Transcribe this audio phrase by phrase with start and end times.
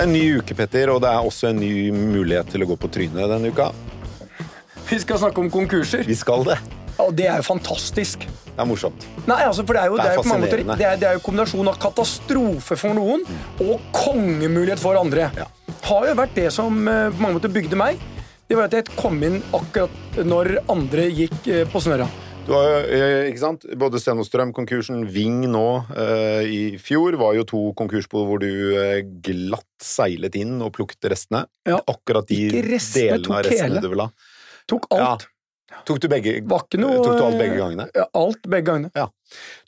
[0.00, 2.66] Det er en ny uke, Petter, og det er også en ny mulighet til å
[2.70, 3.66] gå på trynet denne uka.
[4.88, 6.06] Vi skal snakke om konkurser.
[6.08, 6.54] Vi skal det.
[7.04, 8.24] Og det er jo fantastisk.
[8.24, 9.04] Det er morsomt.
[9.28, 10.86] Nei, altså, for Det er jo, Det er det er jo på mange måter, det
[10.86, 13.26] er, det er jo kombinasjon av katastrofe for noen
[13.60, 15.28] og kongemulighet for andre.
[15.36, 15.50] Ja.
[15.90, 18.00] Har jo vært det som eh, på mange måter bygde meg.
[18.48, 22.08] Det var at jeg kom inn akkurat når andre gikk eh, på snørra.
[22.46, 23.64] Du har, eh, ikke sant?
[23.78, 28.48] Både Sten og Strøm-konkursen, Ving nå eh, i fjor var jo to konkursbo hvor du
[28.80, 31.44] eh, glatt seilet inn og plukket restene.
[31.68, 31.78] Ja.
[31.90, 33.84] Akkurat de restene, delene av restene hele.
[33.84, 34.32] du ville ha.
[34.70, 35.28] Tok alt.
[35.86, 36.40] Tok du begge?
[36.42, 37.86] Noe Tok du alt begge gangene?
[37.94, 39.08] Ja, alt begge gangene.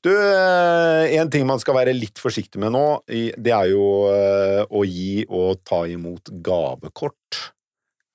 [0.02, 3.84] Du, eh, en ting man skal være litt forsiktig med nå, det er jo
[4.66, 7.44] å gi og ta imot gavekort.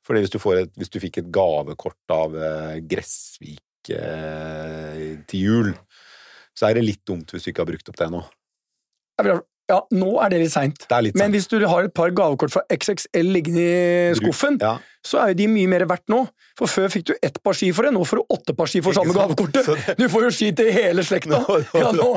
[0.08, 2.78] Fordi hvis du, et, hvis du fikk et gavekort av eh,
[3.88, 5.70] Gressvik eh, til jul,
[6.58, 8.24] så er det litt dumt hvis du ikke har brukt opp det nå.
[9.18, 10.86] Jeg vil ha- Ja, nå er det litt seint.
[11.20, 14.78] Men hvis du har et par gavekort fra XXL liggende i skuffen, Ja.
[15.08, 16.24] Så er jo de mye mer verdt nå.
[16.58, 18.82] For før fikk du ett par ski for det, nå får du åtte par ski
[18.86, 19.98] for samme gavekortet.
[20.00, 21.44] Du får jo ski til hele slekta.
[21.78, 22.08] Ja, nå,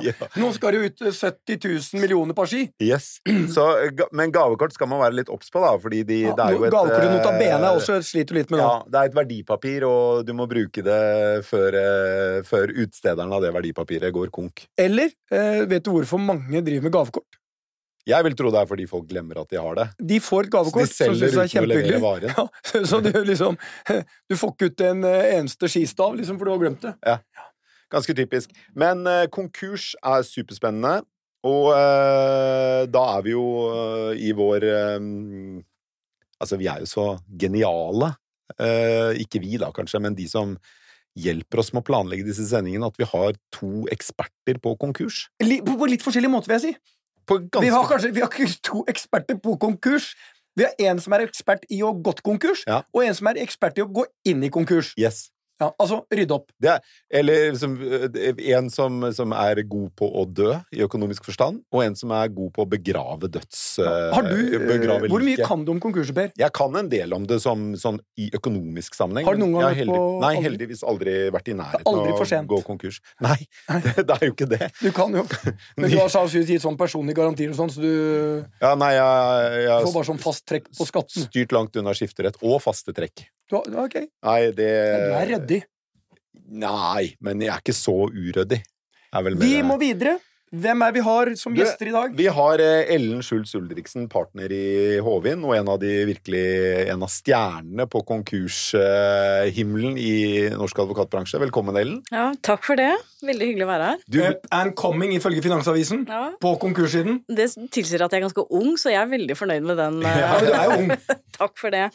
[0.41, 2.63] nå skal det ut 70 000 millioner par ski.
[2.83, 3.19] Yes.
[3.53, 6.47] Så, eh, men gavekort skal man være litt obs på, da, fordi de, Ja, det
[6.47, 8.65] er jo et Gavekortet nota bene eh, også sliter du litt med nå.
[8.65, 11.01] Ja, det er et verdipapir, og du må bruke det
[11.49, 14.65] før, eh, før utstederen av det verdipapiret går konk.
[14.81, 17.40] Eller eh, vet du hvorfor mange driver med gavekort?
[18.09, 19.87] Jeg vil tro det er fordi folk glemmer at de har det.
[20.13, 22.33] De får et gavekort de som syns er kjempehyggelig.
[22.33, 22.47] Ja,
[22.89, 23.59] så du liksom
[24.31, 26.95] Du får ikke ut en eh, eneste skistav, liksom, for du har glemt det.
[27.91, 28.53] Ganske typisk.
[28.79, 31.03] Men uh, konkurs er superspennende,
[31.47, 34.67] og uh, da er vi jo uh, i vår
[35.01, 35.61] um,
[36.41, 37.03] Altså, vi er jo så
[37.37, 38.15] geniale.
[39.21, 40.55] Ikke vi, da, kanskje, men de som
[41.21, 45.27] hjelper oss med å planlegge disse sendingene, at vi har to eksperter på konkurs.
[45.37, 46.95] På, på litt forskjellig måte, vil jeg si.
[47.31, 50.15] Ganske Vi har kanskje vi har ikke to eksperter på konkurs.
[50.57, 52.83] Vi har en som er ekspert i å gått konkurs, Ja.
[52.93, 54.93] og en som er ekspert i å gå inn i konkurs.
[54.99, 55.31] Yes.
[55.61, 56.49] Ja, altså rydde opp.
[56.61, 56.85] Det er,
[57.21, 61.83] eller som, eh, en som, som er god på å dø, i økonomisk forstand, og
[61.85, 63.61] en som er god på å begrave døds...
[63.83, 63.91] Ja.
[64.15, 66.31] Har du, eh, begrave hvor mye kan du om konkurser, Per?
[66.41, 69.29] Jeg kan en del om det som, sånn i økonomisk sammenheng.
[69.29, 72.61] Har du noen gang vært på- Nei, heldigvis aldri vært i nærheten av å gå
[72.67, 73.01] konkurs.
[73.21, 73.37] Nei,
[73.85, 74.71] det, det er jo ikke det.
[74.81, 75.27] Du kan jo.
[75.81, 77.93] Men du har sannsynligvis gitt sånn personlige garantier og sånn, så du
[78.63, 81.29] Ja, nei, jeg, jeg får bare sånn fast trekk på skatten.
[81.29, 83.27] styrt langt unna skifterett og faste trekk.
[83.51, 84.07] Du, okay.
[84.23, 85.50] Nei, det Du er ryddig.
[86.51, 88.61] Nei, men jeg er ikke så uryddig.
[89.15, 90.19] Er Vi må videre.
[90.51, 92.15] Hvem er vi har som Du, gjester i dag?
[92.19, 96.41] Vi har eh, Ellen Schultz Ulriksen, partner i Håvin, og en av de virkelig
[96.91, 101.39] En av stjernene på konkurshimmelen i norsk advokatbransje.
[101.45, 102.01] Velkommen, Ellen.
[102.11, 102.91] Ja, takk for det.
[103.23, 104.03] Veldig hyggelig å være her.
[104.11, 106.03] Du, er and coming, ifølge Finansavisen.
[106.11, 106.33] Ja.
[106.43, 107.23] På konkurssiden.
[107.31, 110.03] Det tilsier at jeg er ganske ung, så jeg er veldig fornøyd med den.
[110.03, 110.91] eh, Ja, du er jo ung.
[111.39, 111.87] Takk for det.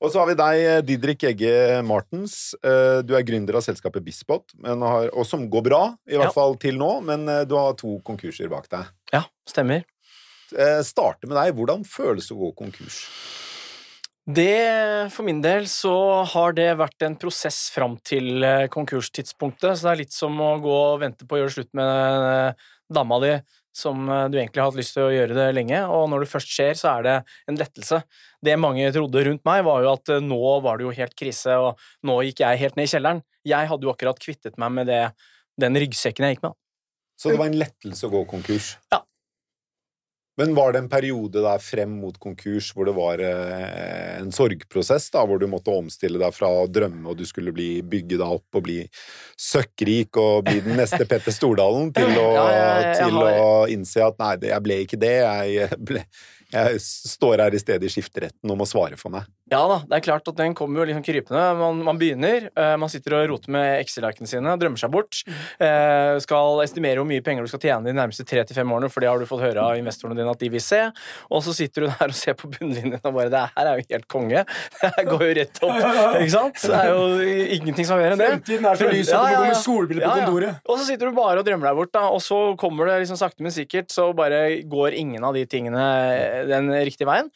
[0.00, 2.54] Og så har vi deg, eh, Didrik Egge Martens.
[2.64, 6.30] Eh, Du er gründer av selskapet Bispot, men har, og som går bra, i hvert
[6.30, 6.36] Ja.
[6.36, 8.86] fall til nå, men eh, du har to konkurser bak deg.
[9.12, 9.84] Ja, stemmer.
[10.82, 11.54] Starte med deg.
[11.54, 13.04] Hvordan føles det å gå konkurs?
[14.30, 19.92] Det, for min del, så har det vært en prosess fram til konkurstidspunktet, så det
[19.92, 22.54] er litt som å gå og vente på å gjøre slutt med
[22.92, 23.32] dama di,
[23.80, 26.30] som eh, du egentlig har hatt lyst til å gjøre det lenge, og når det
[26.30, 27.16] først skjer, så er det
[27.50, 28.02] en lettelse.
[28.44, 31.58] Det mange trodde rundt meg, var jo at eh, nå var det jo helt krise,
[31.58, 33.22] og nå gikk jeg helt ned i kjelleren.
[33.48, 35.04] Jeg hadde jo akkurat kvittet meg med det,
[35.60, 36.58] den ryggsekken jeg gikk med.
[37.20, 38.74] Så det var en lettelse å gå konkurs?
[38.92, 39.02] Ja.
[40.40, 45.10] Men var det en periode der frem mot konkurs hvor det var eh, en sorgprosess,
[45.12, 48.24] da, hvor du måtte omstille deg fra å drømme og du skulle bli bygge deg
[48.40, 48.78] opp og bli
[49.40, 53.68] søkkrik og bli den neste Petter Stordalen, til å, Ja, jeg- jeg til har- å
[53.76, 56.04] innse at nei, jeg ble ikke det, jeg, ble,
[56.52, 59.28] jeg står her i stedet i skifteretten og må svare for meg.
[59.50, 61.42] Ja da, det er klart at den kommer jo liksom krypende.
[61.58, 65.22] Man, man begynner, uh, man sitter og roter med Excel-arkene sine, drømmer seg bort.
[65.58, 68.90] Uh, skal estimere hvor mye penger du skal tjene de nærmeste tre til fem årene,
[68.92, 70.78] for det har du fått høre av investorene dine at de vil se.
[71.34, 73.86] Og så sitter du der og ser på bunnlinjen og bare Det her er jo
[73.90, 74.44] helt konge.
[75.00, 75.80] Det går jo rett opp.
[76.20, 76.62] Ikke sant?
[76.70, 78.30] Det er jo ingenting som er mer enn det.
[78.36, 80.62] Fremtiden er så lys at du må gå med solbriller på kontoret.
[80.70, 83.18] Og så sitter du bare og drømmer deg bort, da, og så kommer det liksom
[83.18, 85.82] sakte, men sikkert, så bare går ingen av de tingene
[86.46, 87.30] den riktige veien.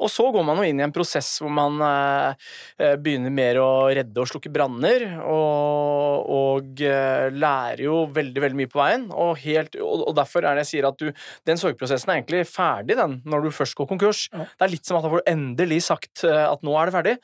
[0.00, 2.46] Og så går man jo inn i en prosess hvor man eh,
[2.78, 8.60] eh, begynner mer å redde og slukke branner, og, og eh, lærer jo veldig, veldig
[8.60, 9.08] mye på veien.
[9.12, 11.10] Og, helt, og, derfor er det jeg sier at du,
[11.48, 14.26] den sorgprosessen er egentlig ferdig, den, når du først går konkurs.
[14.32, 17.16] Det er litt som at da får du endelig sagt at nå er det ferdig.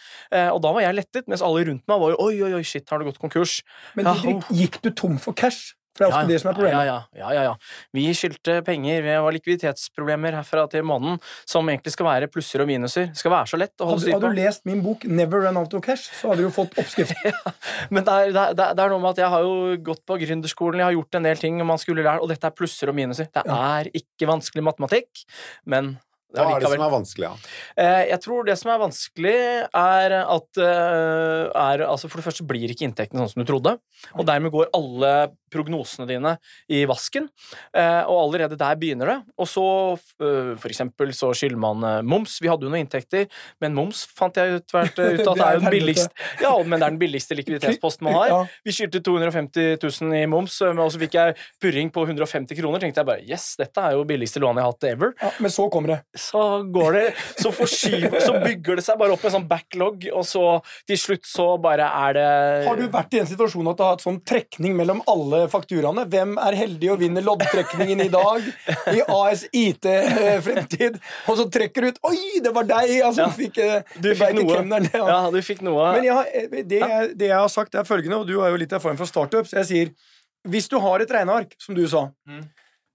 [0.55, 2.87] Og da var jeg lettet, mens alle rundt meg var jo oi, oi, oi, shit,
[2.91, 3.61] har du gått konkurs?
[3.99, 5.75] Men Ja, Didrik, gikk du tom for cash?
[5.95, 6.89] For det er ofte det som er problemet.
[6.89, 7.55] Ja, ja, ja, ja, ja.
[7.95, 12.69] Vi skyldte penger, vi har likviditetsproblemer herfra til måneden, som egentlig skal være plusser og
[12.71, 13.13] minuser.
[13.13, 14.19] Det skal være så lett å holde Hadde, på.
[14.19, 16.75] hadde du lest min bok 'Never Run Out of Cash', så hadde du jo fått
[16.83, 17.15] oppskrift.
[17.95, 20.19] Men det er, det, er, det er noe med at jeg har jo gått på
[20.25, 22.99] gründerskolen, jeg har gjort en del ting man skulle lære, og dette er plusser og
[22.99, 23.31] minuser.
[23.31, 25.25] Det er ikke vanskelig matematikk,
[25.71, 25.95] men
[26.35, 27.29] Hva er det som er vanskelig?
[27.29, 27.55] Ja?
[27.79, 29.37] Eh, Jeg tror det som er vanskelig,
[29.75, 33.77] er at eh, er, altså For det første blir ikke inntektene sånn som du trodde,
[34.19, 35.15] og dermed går alle
[35.55, 36.33] prognosene dine
[36.69, 37.29] i vasken.
[37.75, 39.19] Eh, Og allerede der begynner det.
[39.39, 39.65] Og så,
[40.19, 42.41] for eksempel, så skylder man moms.
[42.43, 43.29] Vi hadde jo noen inntekter,
[43.63, 46.11] men moms fant jeg ut, at Det er jo den billigste
[46.43, 48.49] Ja, men det er den billigste likviditetsposten man har.
[48.67, 52.83] Vi skyldte 250 000 i moms, og så fikk jeg purring på 150 kroner.
[52.83, 55.53] tenkte jeg bare yes, dette er jo billigste lånet jeg har hatt ever Ja, men
[55.55, 56.01] så kommer det.
[56.25, 56.43] Så
[56.73, 57.03] går det
[57.43, 60.45] Så forskyver Så bygger det seg bare opp en sånn backlog, og så
[60.89, 62.27] til slutt så bare er det
[62.69, 66.07] Har du vært i en situasjon at du har hatt sånn trekning mellom alle fakturaene?
[66.11, 68.49] Hvem er heldig og vinner loddtrekningen i dag?
[68.95, 70.99] I AS IT eh, Fremtid.
[71.31, 72.95] Og så trekker du ut Oi, det var deg!
[73.05, 73.31] Altså, Ja.
[73.35, 74.63] fikk, eh, Du fikk noe.
[74.75, 75.05] Der, ja.
[75.13, 76.83] Ja, du fikk noe Men jeg, eh, det,
[77.21, 79.53] det jeg har sagt, er følgende, og du har jo litt erfaring fra startups.
[79.57, 79.95] Jeg sier
[80.49, 82.43] hvis du har et regneark, som du sa, Mm.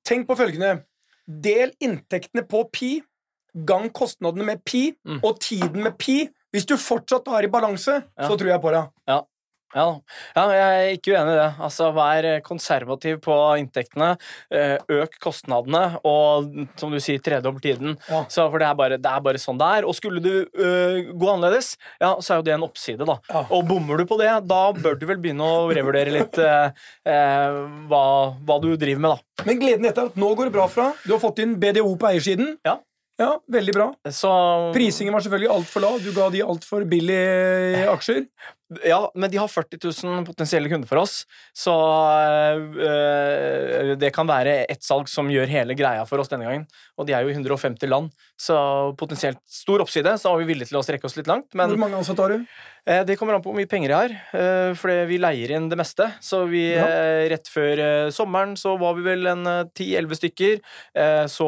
[0.06, 0.84] tenk på følgende.
[1.30, 2.90] Del inntektene på pi,
[3.66, 5.20] gang kostnadene med pi, Mm.
[5.24, 6.30] og tiden med pi.
[6.54, 8.28] Hvis du fortsatt har i balanse, Ja.
[8.28, 8.90] så tror jeg på deg.
[9.08, 9.22] ja.
[9.76, 10.00] Ja,
[10.36, 11.54] ja, jeg er ikke uenig i det.
[11.62, 14.18] Altså, Vær konservativ på inntektene,
[14.50, 17.94] eh, øk kostnadene, og som du sier, tredobbel tiden.
[18.34, 19.86] Så, for det er, bare, det er bare sånn det er.
[19.86, 23.20] Og skulle du øh, gå annerledes, ja, så er jo det en oppside, da.
[23.52, 26.74] Og bommer du på det, da bør du vel begynne å revurdere litt øh,
[27.06, 27.62] eh,
[27.94, 28.04] hva,
[28.42, 29.46] hva du driver med, da.
[29.46, 30.94] Men gleden etter at nå går det bra fra.
[31.06, 32.56] Du har fått inn BDO på eiersiden.
[32.66, 32.80] Ja.
[33.20, 33.88] Ja, Veldig bra.
[34.16, 34.30] Så
[34.76, 35.98] Prisingen var selvfølgelig altfor lav.
[36.04, 38.24] Du ga de altfor billige aksjer.
[38.86, 41.24] Ja, men de har 40 000 potensielle kunder for oss,
[41.58, 41.74] så
[42.78, 46.66] øh, det kan være ett salg som gjør hele greia for oss denne gangen.
[47.00, 48.58] Og de er jo i 150 land, så
[49.00, 50.14] potensielt stor oppside.
[50.22, 51.50] Så er vi villige til å strekke oss litt langt.
[51.58, 52.46] Men Hvor mange ansatte har du?
[52.90, 55.70] eh, det kommer an på hvor mye penger jeg har, øh, fordi vi leier inn
[55.72, 56.10] det meste.
[56.24, 56.86] Så vi, Ja.
[57.32, 59.44] rett før sommeren så var vi vel en
[59.74, 60.60] 10-11 stykker.
[61.30, 61.48] Så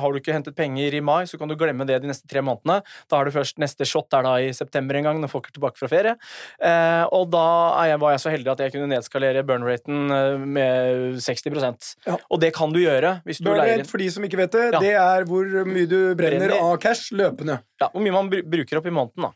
[0.00, 2.40] har du ikke hentet penger i mai, så kan du glemme det de neste tre
[2.44, 2.82] månedene.
[3.08, 5.52] Da har du først neste shot der da i september en gang, når folk er
[5.56, 6.16] tilbake fra ferie.
[6.62, 7.44] Eh, og da
[7.82, 12.16] er jeg, var jeg så heldig at jeg kunne nedskalere burn-raten eh, med 60 Ja.
[12.30, 13.90] Og det kan du gjøre hvis du Burn leier rate, inn.
[13.90, 14.80] for de som ikke vet det, Ja.
[14.80, 16.58] det er hvor mye du brenner Brenner.
[16.62, 17.60] av cash løpende.
[17.80, 19.32] Ja, hvor mye man bru- bruker opp i måneden, da.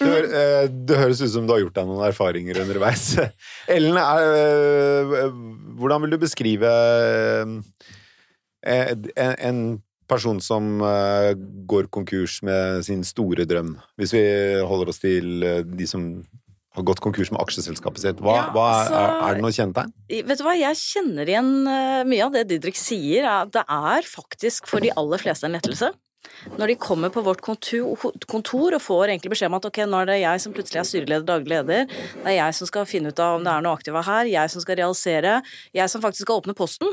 [0.00, 3.04] Det, hø- eh, det høres ut som du har gjort deg noen erfaringer underveis.
[3.68, 5.28] Ellen, er, eh,
[5.78, 7.44] hvordan vil du beskrive eh,
[8.68, 9.60] en, en
[10.08, 11.32] person som eh,
[11.68, 13.76] går konkurs med sin store drøm?
[14.00, 14.24] Hvis vi
[14.66, 16.08] holder oss til eh, de som
[16.78, 18.20] har gått konkurs med aksjeselskapet sitt.
[18.22, 19.92] Hva, Ja, hva er, altså- er det noe kjennetegn?
[20.28, 23.24] Vet du hva, Jeg kjenner igjen eh, mye av det Didrik sier.
[23.26, 25.90] er Det er faktisk for de aller fleste en lettelse.
[26.58, 30.10] Når de kommer på vårt kontor, og får egentlig beskjed om at ok, nå er
[30.10, 33.22] det jeg som plutselig er styreleder, daglig leder, det er jeg som skal finne ut
[33.22, 35.38] av om det er noe aktiva her, jeg som skal realisere,
[35.76, 36.92] jeg som faktisk skal åpne posten,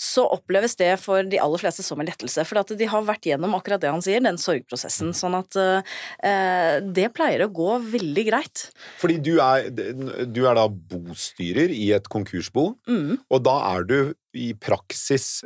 [0.00, 2.44] så oppleves det for de aller fleste som en lettelse.
[2.48, 5.12] For at de har vært gjennom akkurat det han sier, den sorgprosessen.
[5.16, 8.66] Sånn at eh, det pleier å gå veldig greit.
[9.02, 13.18] Fordi du er, du er da bostyrer i et konkursbo, Mm.
[13.30, 13.96] og da er du
[14.34, 15.42] i praksis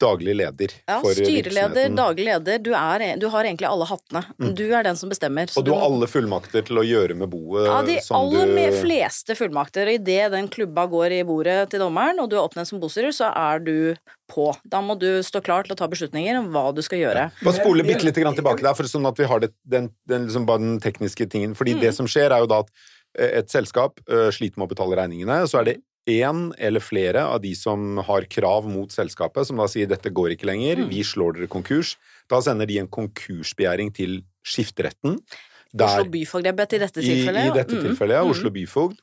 [0.00, 1.96] daglig leder Ja, for styreleder, virksomheten.
[1.96, 4.22] daglig leder, du, er, du har egentlig alle hattene.
[4.54, 5.46] Du er den som bestemmer.
[5.48, 8.46] så Og du har må- alle fullmakter til å gjøre med boet Ja, de aller
[8.52, 9.88] du fleste fullmakter.
[9.94, 13.32] Idet den klubba går i bordet til dommeren, og du er oppnevnt som bostyrer, så
[13.34, 13.96] er du
[14.28, 14.50] på.
[14.68, 17.30] Da må du stå klar til å ta beslutninger om hva du skal gjøre.
[17.42, 20.26] Bare spole bitte litt grann tilbake der, for sånn at vi har det, den, den,
[20.28, 21.54] liksom den tekniske tingen.
[21.56, 21.80] Fordi Mm.
[21.80, 22.68] det som skjer, er jo da at
[23.18, 25.48] eh, et selskap eh, sliter med å betale regningene.
[25.48, 25.76] Så er det
[26.08, 30.32] én eller flere av de som har krav mot selskapet, som da sier 'dette går
[30.36, 30.88] ikke lenger, Mm.
[30.88, 31.96] vi slår dere konkurs'.
[32.28, 35.20] Da sender de en konkursbegjæring til skifteretten.
[35.78, 37.44] Oslo byfogd er bedt i dette tilfellet.
[37.44, 37.82] I i dette Mm.
[37.84, 38.24] tilfellet, ja.
[38.24, 38.98] Oslo byfogd.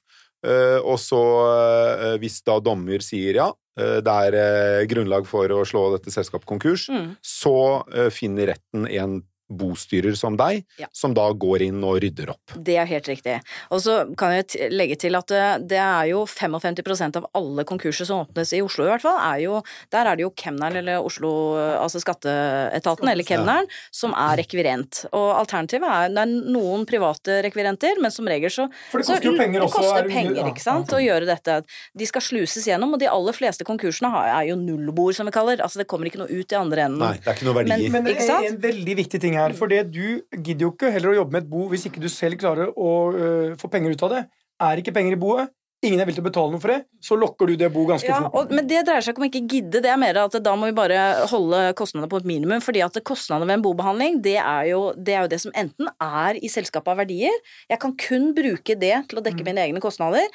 [0.46, 3.48] Uh, og så, uh, hvis da dommer sier ja,
[3.80, 7.16] uh, det er grunnlag for å slå dette selskapet konkurs, Mm.
[7.24, 10.88] så finner retten en bostyrer som deg, Ja.
[10.92, 12.54] som da går inn og rydder opp.
[12.58, 13.42] Det er helt riktig.
[13.72, 18.06] Og så kan jeg legge til at det, det er jo 55% av alle konkurser
[18.06, 19.62] som åpnes i Oslo, i hvert fall, er jo
[19.92, 25.06] Der er det jo kemneren eller Oslo, altså skatteetaten, eller kemneren, som er rekvirent.
[25.14, 29.14] Og alternativet er Det er noen private rekvirenter, men som regel så For det så
[29.16, 29.80] koster jo penger også.
[29.80, 31.64] det koster er penger, ja, ikke sant, å gjøre dette.
[31.98, 35.58] De skal sluses gjennom, og de aller fleste konkursene er jo nullbord, som vi kaller.
[35.62, 37.00] Altså det kommer ikke noe ut i andre enden.
[37.00, 37.78] Nei, det er ikke noe verdier.
[37.78, 38.46] Men- Men det Ikke er sant?
[38.46, 39.54] en veldig viktig ting her.
[39.58, 42.10] For det du gidder jo ikke heller å jobbe med et bo hvis ikke du
[42.12, 44.24] selv klarer å øh, få penger ut av det.
[44.64, 45.52] Er ikke penger i boet,
[45.86, 48.08] ingen er villig til å betale noe for det, så lokker du det bo ganske
[48.10, 48.50] Ja, fort.
[48.56, 50.74] men det dreier seg ikke om ikke gidde, det er mer at da må vi
[50.74, 54.80] bare holde kostnadene på et minimum, fordi at kostnadene ved en bobehandling, det er, jo,
[54.98, 57.38] det er jo det som enten er i selskapet av verdier,
[57.70, 59.28] jeg kan kun bruke det til å Mm.
[59.28, 60.26] dekke mine egne kostnader,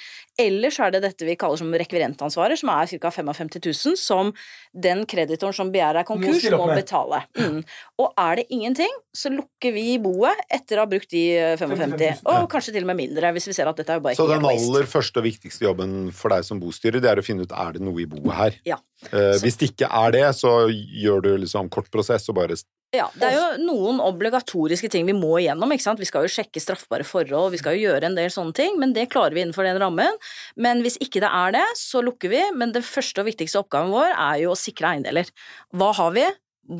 [0.40, 3.12] eller så er det dette vi kaller som rekvirentansvaret, som er ca.
[3.14, 4.32] 55 000, som
[4.72, 7.22] den kreditoren som begjærer konkurs, må, må betale.
[7.38, 7.60] Mm.
[8.00, 11.96] Og er det ingenting, så lukker vi boet etter å ha brukt de eh, 55
[11.96, 14.18] 000, og kanskje til og med mindre, hvis vi ser at dette er jo bare
[14.18, 14.66] Så helt den waste.
[14.70, 17.76] aller første og viktigste jobben for deg som bostyrer, det er å finne ut er
[17.76, 18.60] det noe i boet her.
[18.74, 18.80] Ja.
[19.10, 22.58] Eh, hvis det ikke er det, så gjør du liksom kort prosess og bare
[22.90, 25.70] Ja, det er jo noen obligatoriske ting vi må igjennom.
[25.70, 26.00] ikke sant?
[26.02, 28.94] Vi skal jo sjekke straffbare forhold, vi skal jo gjøre en del sånne ting, men
[28.96, 30.18] det klarer vi innenfor den rammen.
[30.58, 32.42] Men hvis ikke det er det, så lukker vi.
[32.58, 35.30] Men det første og viktigste oppgaven vår er jo å sikre eiendeler.
[35.70, 36.26] Hva har vi?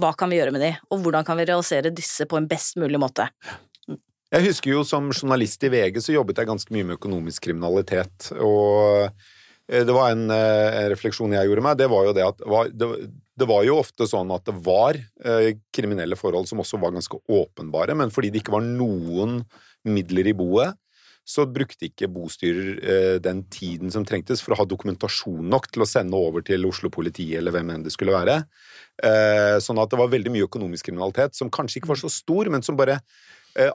[0.01, 0.75] Hva kan vi gjøre med de?
[0.91, 3.31] Og hvordan kan vi realisere disse på en best mulig måte?
[4.31, 8.33] Jeg husker jo som journalist i VG så jobbet jeg ganske mye med økonomisk kriminalitet.
[8.39, 9.11] Og
[9.71, 12.71] det var en, eh, en refleksjon jeg gjorde meg, det var jo det at var,
[12.75, 12.89] det,
[13.39, 17.21] det var jo ofte sånn at det var eh, kriminelle forhold som også var ganske
[17.31, 19.41] åpenbare, men fordi det ikke var noen
[19.87, 20.79] midler i boet,
[21.31, 25.85] så brukte ikke bostyrer eh, den tiden som trengtes for å ha dokumentasjon nok til
[25.85, 28.41] å sende over til Oslo politi eller hvem enn det skulle være.
[29.05, 32.51] Eh, sånn at det var veldig mye økonomisk kriminalitet som kanskje ikke var så stor,
[32.53, 33.05] men som bare eh,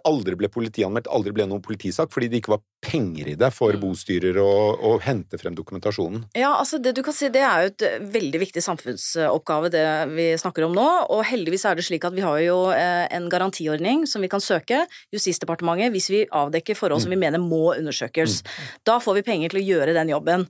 [0.08, 3.75] aldri ble politianmeldt, aldri ble noen politisak, fordi det ikke var penger i det for
[3.82, 6.25] bostyrer å, å hente frem dokumentasjonen.
[6.38, 9.86] Ja, altså det du kan si, det er jo et eh, veldig viktig samfunnsoppgave det
[10.13, 13.29] vi snakker om nå, og heldigvis er det slik at vi har jo eh, en
[13.32, 18.41] garantiordning som vi kan søke Justisdepartementet hvis vi avdekker forhold som vi mener må undersøkes.
[18.88, 20.46] Da får vi penger til å gjøre den jobben.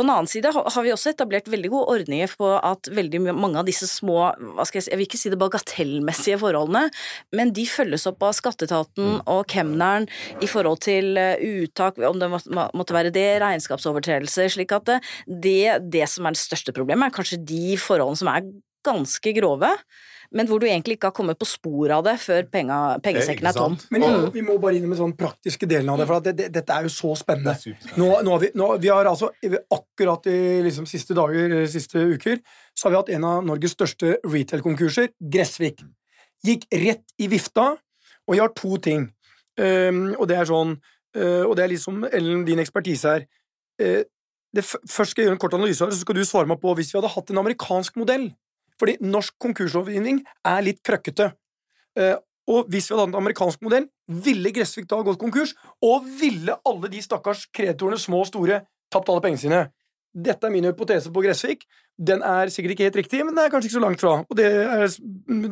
[0.00, 3.60] På den annen side har vi også etablert veldig gode ordninger på at veldig mange
[3.60, 6.86] av disse små, jeg jeg vil ikke si det bagatellmessige forholdene,
[7.36, 10.06] men de følges opp av skatteetaten og kemneren
[10.40, 14.88] i forhold til eh, uttak, om det må- må- måtte være det, regnskapsovertredelser, slik at
[14.88, 18.48] det, det, det som er det største problemet, er kanskje de forholdene som er
[18.88, 19.68] ganske grove,
[20.32, 23.52] men hvor du egentlig ikke har kommet på sporet av det før penga, pengesekken er
[23.56, 23.76] tom.
[23.90, 26.34] Men Og- vi må bare inn med sånn praktiske delen av det, for at det,
[26.38, 27.50] det, dette er jo så spennende.
[27.56, 27.96] Er.
[27.98, 29.30] Nå, nå har vi, nå, vi har altså
[29.74, 32.38] akkurat i liksom siste dager, eh, siste uker,
[32.76, 35.82] så har vi hatt en av Norges største retail-konkurser, Gressvik.
[36.46, 37.72] Gikk rett i vifta,
[38.28, 39.08] og jeg har to ting.
[39.58, 40.76] Um, og det er sånn
[41.18, 43.24] uh, Og det er liksom Ellen, din ekspertise her.
[43.82, 44.04] Uh,
[44.54, 46.60] det, f- først skal jeg gjøre en kort analyse, her, så skal du svare meg
[46.62, 48.30] på hvis vi hadde hatt en amerikansk modell.
[48.80, 51.30] Fordi norsk konkurslovgivning er litt krøkkete.
[52.00, 52.16] Eh,
[52.50, 55.52] og hvis vi hadde hatt en amerikansk modell, ville Gressvik da gått konkurs?
[55.86, 59.60] Og ville alle de stakkars kreditorene, små og store, tapt alle pengene sine?
[60.10, 61.66] Dette er min hypotese på Gressvik.
[61.94, 64.16] Den er sikkert ikke helt riktig, men den er kanskje ikke så langt fra.
[64.24, 64.86] Og det, er,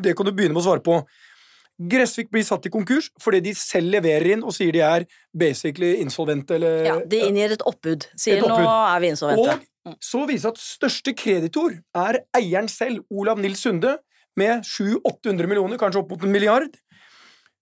[0.03, 0.99] det kan du begynne med å svare på.
[1.79, 5.93] Gressvik blir satt i konkurs fordi de selv leverer inn og sier de er basically
[6.03, 8.09] insolvente eller Ja, de inngir et oppbud.
[8.19, 8.65] Sier Et oppbud.
[8.67, 9.68] nå er vi insolvente.
[9.87, 13.97] Og så viser at største kreditor er eieren selv, Olav Nils Sunde,
[14.39, 16.75] med 700-800 millioner, kanskje opp mot en milliard.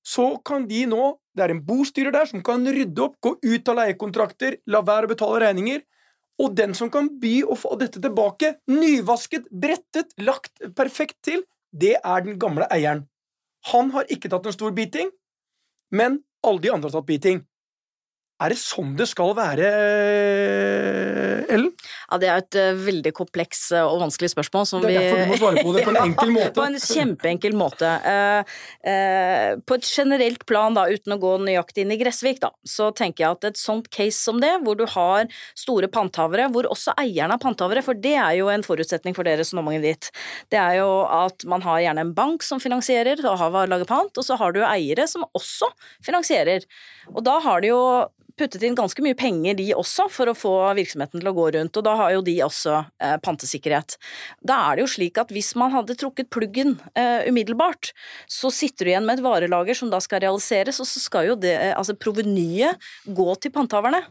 [0.06, 3.66] Så kan de nå Det er en bostyrer der som kan rydde opp, gå ut
[3.68, 5.82] av leiekontrakter, la være å betale regninger.
[6.40, 11.42] Og den som kan by å få dette tilbake, nyvasket, brettet, lagt perfekt til,
[11.76, 13.04] det er den gamle eieren.
[13.68, 15.12] Han har ikke tatt en stor beating,
[15.92, 17.44] men alle de andre har tatt beating.
[18.40, 19.68] Er det sånn det skal være,
[21.52, 21.70] Ellen?
[22.06, 25.22] Ja, det er et eh, veldig kompleks eh, og vanskelig spørsmål som Det er derfor
[25.22, 26.52] du må svare på det på en enkel måte.
[26.56, 27.92] På en kjempeenkel måte.
[28.06, 32.92] Eh, på et generelt plan, da, uten å gå nøyaktig inn i Gressvik, da, så
[32.96, 35.26] tenker jeg at et sånt case som det, hvor du har
[35.58, 39.46] store panthavere, hvor også eierne er panthavere, for det er jo en forutsetning for deres
[39.46, 40.10] resonnementet ditt,
[40.52, 44.14] det er jo at man har gjerne en bank som finansierer og har lager pant,
[44.16, 45.68] og så har du eiere som også
[46.06, 46.66] finansierer.
[47.14, 47.82] Og da har de jo
[48.38, 51.78] puttet inn ganske mye penger, de også, for å få virksomheten til å gå rundt,
[51.78, 53.96] og da har jo de også eh, pantesikkerhet.
[54.46, 57.92] Da er det jo slik at hvis man hadde trukket pluggen eh, umiddelbart,
[58.30, 61.38] så sitter du igjen med et varelager som da skal realiseres, og så skal jo
[61.40, 64.04] det, eh, altså provenyet gå til panthaverne.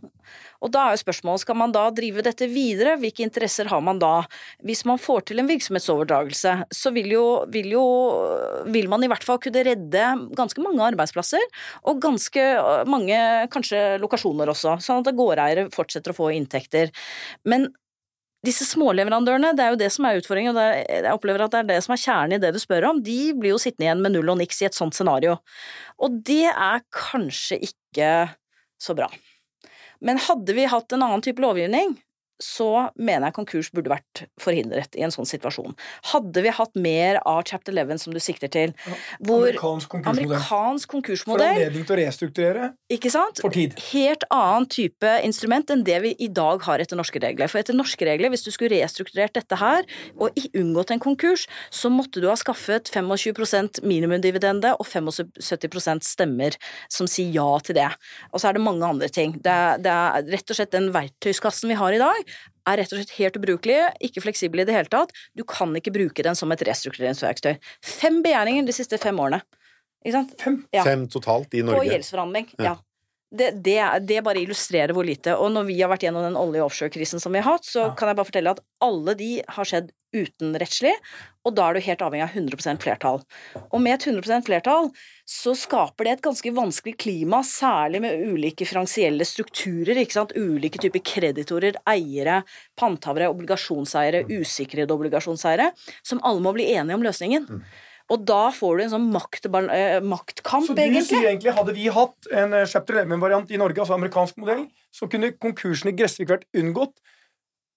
[0.65, 4.01] Og da er jo spørsmålet, skal man da drive dette videre, hvilke interesser har man
[4.01, 4.25] da?
[4.65, 7.85] Hvis man får til en virksomhetsoverdragelse, så vil jo, vil jo
[8.73, 10.05] vil man i hvert fall kunne redde
[10.37, 11.43] ganske mange arbeidsplasser,
[11.85, 13.17] og ganske øh, mange
[13.53, 16.93] kanskje lokasjoner også, sånn at gårdeiere fortsetter å få inntekter.
[17.45, 17.69] Men
[18.45, 21.69] disse småleverandørene, det er jo det som er utfordringen, og jeg opplever at det er
[21.73, 24.15] det som er kjernen i det du spør om, de blir jo sittende igjen med
[24.15, 25.37] null og niks i et sånt scenario.
[26.01, 28.11] Og det er kanskje ikke
[28.81, 29.09] så bra.
[29.99, 31.95] Men hadde vi hatt en annen type lovgivning,
[32.41, 35.75] så mener jeg konkurs burde vært forhindret i en sånn situasjon.
[36.11, 38.73] Hadde vi hatt mer av chapter 11 som du sikter til,
[39.23, 40.25] hvor Amerikansk konkursmodell.
[40.25, 43.39] amerikansk For konkursmodell, anledning til å restrukturere ikke sant?
[43.43, 43.77] for tid.
[43.91, 47.51] helt annen type instrument enn det vi i dag har etter norske regler.
[47.51, 49.87] For etter norske regler, hvis du skulle restrukturert dette her
[50.19, 56.57] og unngått en konkurs, så måtte du ha skaffet 25% minimumdividende og 75% stemmer
[56.91, 57.89] som sier ja til det.
[58.33, 59.37] Og så er det mange andre ting.
[59.43, 62.24] Det er, det er rett og slett den verktøyskassen vi har i dag,
[62.65, 63.77] er rett og slett helt ubrukelig,
[64.07, 65.13] ikke fleksibel i det hele tatt.
[65.37, 67.55] Du kan ikke bruke den som et restruktureringsverktøy.
[67.85, 69.41] Fem begjæringer de siste fem årene.
[70.05, 70.35] Ikke sant?
[70.41, 70.59] Fem.
[70.75, 70.83] Ja.
[70.85, 71.81] Fem totalt i Norge?
[71.81, 72.73] På gjeldsforhandling, Ja.
[72.73, 72.75] ja.
[73.35, 73.77] Det, det,
[74.07, 75.35] det bare illustrerer hvor lite.
[75.37, 77.87] Og når vi har vært gjennom den olje- og offshore-krisen som vi har hatt, så
[77.89, 77.93] Ja.
[77.97, 80.93] kan jeg bare fortelle at alle de har skjedd utenrettslig,
[81.45, 83.19] og da er du helt avhengig av 100% flertall.
[83.67, 84.87] Og med et 100% flertall
[85.27, 90.31] så skaper det et ganske vanskelig klima, særlig med ulike finansielle strukturer, ikke sant.
[90.37, 92.43] Ulike typer kreditorer, eiere,
[92.79, 97.49] panthavere, obligasjonseiere, usikrede obligasjonseiere, som alle må bli enige om løsningen.
[98.13, 101.07] Og da får du en sånn makt, eh, maktkamp, Så du egentlig.
[101.07, 105.09] sier egentlig hadde vi hatt en eh, chapter 11-variant i Norge, altså amerikansk modell, så
[105.09, 106.93] kunne konkursen i Gressvik vært unngått.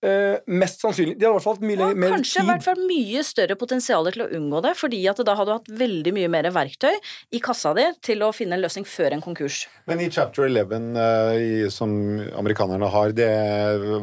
[0.02, 1.16] Eh, mest sannsynlig.
[1.18, 3.56] De hadde i hvert fall hatt mye Ja, mer kanskje i hvert fall mye større
[3.58, 6.94] potensial til å unngå det, fordi at da hadde du hatt veldig mye mer verktøy
[7.34, 9.66] i kassa di til å finne en løsning før en konkurs.
[9.86, 11.90] Men i chapter 11 uh, i, som
[12.38, 13.28] amerikanerne har, det,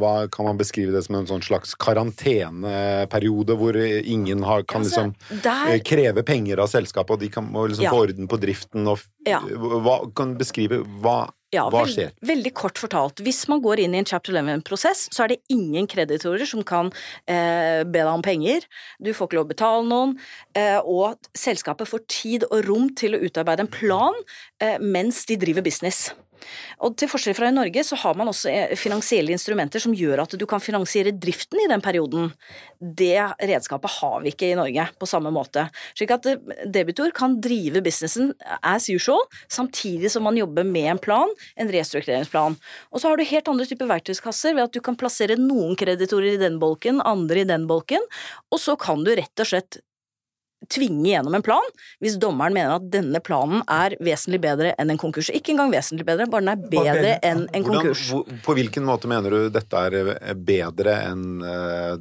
[0.01, 5.07] hva kan man beskrive det som en sånn slags karanteneperiode hvor ingen har, kan Altså,
[5.11, 7.91] liksom der- eh, kreve penger av selskapet, og de kan må liksom Ja.
[7.91, 9.39] få orden på driften og Ja.
[9.39, 12.11] hva, Kan beskrive hva, Ja, hva skjer?
[12.11, 13.21] Veldig, Veldig kort fortalt.
[13.25, 16.91] Hvis man går inn i en chapter 11-prosess, så er det ingen kreditorer som kan
[17.31, 18.67] eh, be deg om penger.
[18.99, 20.15] Du får ikke lov å betale noen.
[20.57, 24.17] Eh, og selskapet får tid og rom til å utarbeide en plan
[24.63, 26.09] eh, mens de driver business.
[26.85, 30.23] Og til forskjell fra i Norge så har man også eh, finansielle instrumenter som gjør
[30.25, 32.31] at du kan finansiere driften i den perioden.
[32.79, 35.67] Det redskapet har vi ikke i Norge på samme måte.
[35.95, 41.01] Slik at eh, debitor kan drive businessen as usual, samtidig som man jobber med en
[41.01, 42.59] plan, en restruktureringsplan.
[42.91, 46.35] Og så har du helt andre typer verktøyskasser ved at du kan plassere noen kreditorer
[46.35, 48.03] i den bolken, andre i den bolken,
[48.51, 49.79] og så kan du rett og slett
[50.71, 51.71] tvinge gjennom en plan
[52.03, 55.31] hvis dommeren mener at denne planen er vesentlig bedre enn en konkurs.
[55.33, 58.05] Ikke engang vesentlig bedre, bare den er bedre enn en konkurs.
[58.11, 61.95] Hvordan, på hvilken måte mener du dette er bedre enn eh,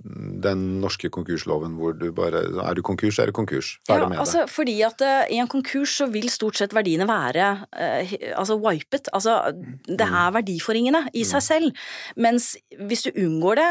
[0.44, 3.74] den norske konkursloven, hvor du bare Er du konkurs, er du konkurs.
[3.86, 7.06] Ferdig Ja, med altså, fordi at eh, I en konkurs så vil stort sett verdiene
[7.08, 9.10] være eh, altså wipet.
[9.14, 9.38] Altså,
[9.86, 11.86] det er verdiforringende i seg selv.
[12.16, 12.54] Mens
[12.88, 13.70] hvis du unngår det,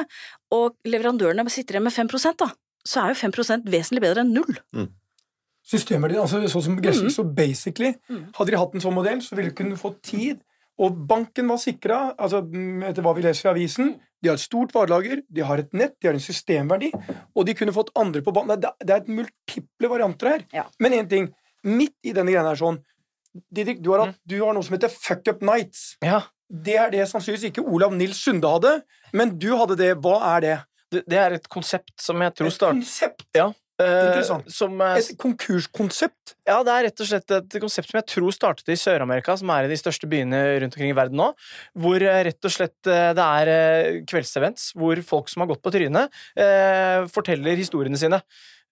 [0.53, 2.49] og leverandørene sitter igjen med 5% da,
[2.85, 4.87] så er jo 5 vesentlig bedre enn null.
[5.63, 7.13] Systemet ditt, altså sånn som Gressel, Mm.
[7.15, 7.93] så basically
[8.35, 10.41] Hadde de hatt en sånn modell, så ville de kunne fått tid.
[10.79, 13.99] Og banken var sikra, altså, mm, etter hva vi leser i avisen.
[14.21, 16.91] De har et stort varelager, de har et nett, de har en systemverdi,
[17.35, 18.59] og de kunne fått andre på banen.
[18.59, 20.39] Det, er- et multiple varianter her.
[20.51, 20.63] Ja.
[20.79, 21.33] Men én ting.
[21.63, 22.83] Midt i denne greia her sånn
[23.51, 24.05] Didrik, du har, Mm.
[24.07, 25.97] hatt, du har noe som heter Fuck Up Nights.
[26.03, 29.97] Ja, Det er det sannsynligvis ikke Olav Nils Sunde hadde, men du hadde det.
[29.97, 30.59] Hva er det?
[31.01, 33.25] Det, er et konsept som jeg tror Et konsept.
[33.35, 33.49] Ja.
[33.81, 34.51] eh, Interessant.
[34.53, 36.35] Som, Et konkurskonsept.
[36.47, 39.51] Ja, det er rett og slett et konsept som jeg tror startet i Sør-Amerika, som
[39.55, 41.31] er i de største byene rundt omkring i verden nå.
[41.73, 45.73] Hvor eh, rett og slett eh, det er kveldsevents hvor folk som har gått på
[45.73, 46.23] trynet,
[47.13, 48.21] forteller historiene sine.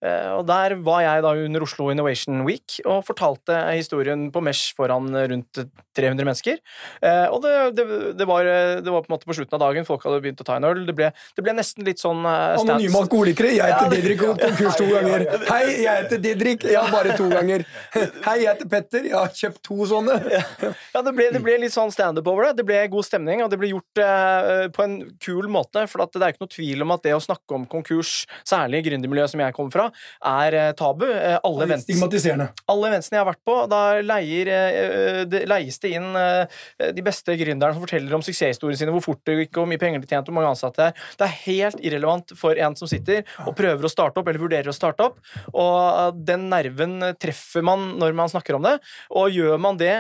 [0.01, 4.73] Eh, og Der var jeg da under Oslo Innovation Week og fortalte historien på Mesh
[4.77, 5.61] foran eh, rundt
[5.97, 6.57] 300 mennesker.
[7.03, 7.85] Eh, og det, det,
[8.17, 10.41] det, var, eh, det var på en måte på slutten av dagen, folk hadde begynt
[10.41, 10.83] å ta en øl.
[10.87, 12.65] Det ble, det ble nesten litt sånn stands.
[12.65, 13.53] Anonyme alkoholikere.
[13.57, 15.27] Jeg heter Didrik og konkurs to ganger.
[15.51, 16.65] Hei, jeg heter Didrik.
[16.71, 17.65] Ja, bare to ganger.
[18.27, 19.05] Hei, jeg heter Petter.
[19.11, 20.17] Jeg har kjøpt to sånne.
[20.31, 22.55] Ja, det ble, det ble litt sånn standup over det.
[22.61, 25.85] Det ble god stemning, og det ble gjort eh, på en kul måte.
[25.91, 28.89] For det er ikke noe tvil om at det å snakke om konkurs, særlig i
[28.89, 29.90] gründermiljøet som jeg kommer fra,
[30.31, 31.05] er eh, tabu.
[31.07, 32.49] Eh, alle, events, stigmatiserende.
[32.71, 37.35] alle eventsene jeg har vært på, da leier, eh, det, leies det inn de beste
[37.39, 40.31] gründerne som forteller om suksesshistoriene sine, hvor fort det gikk, hvor mye penger de tjente,
[40.31, 41.07] hvor mange ansatte det er.
[41.19, 44.71] Det er helt irrelevant for en som sitter og prøver å starte opp, eller vurderer
[44.71, 45.19] å starte opp.
[45.51, 48.77] Og den nerven treffer man når man snakker om det.
[49.17, 49.93] Og gjør man det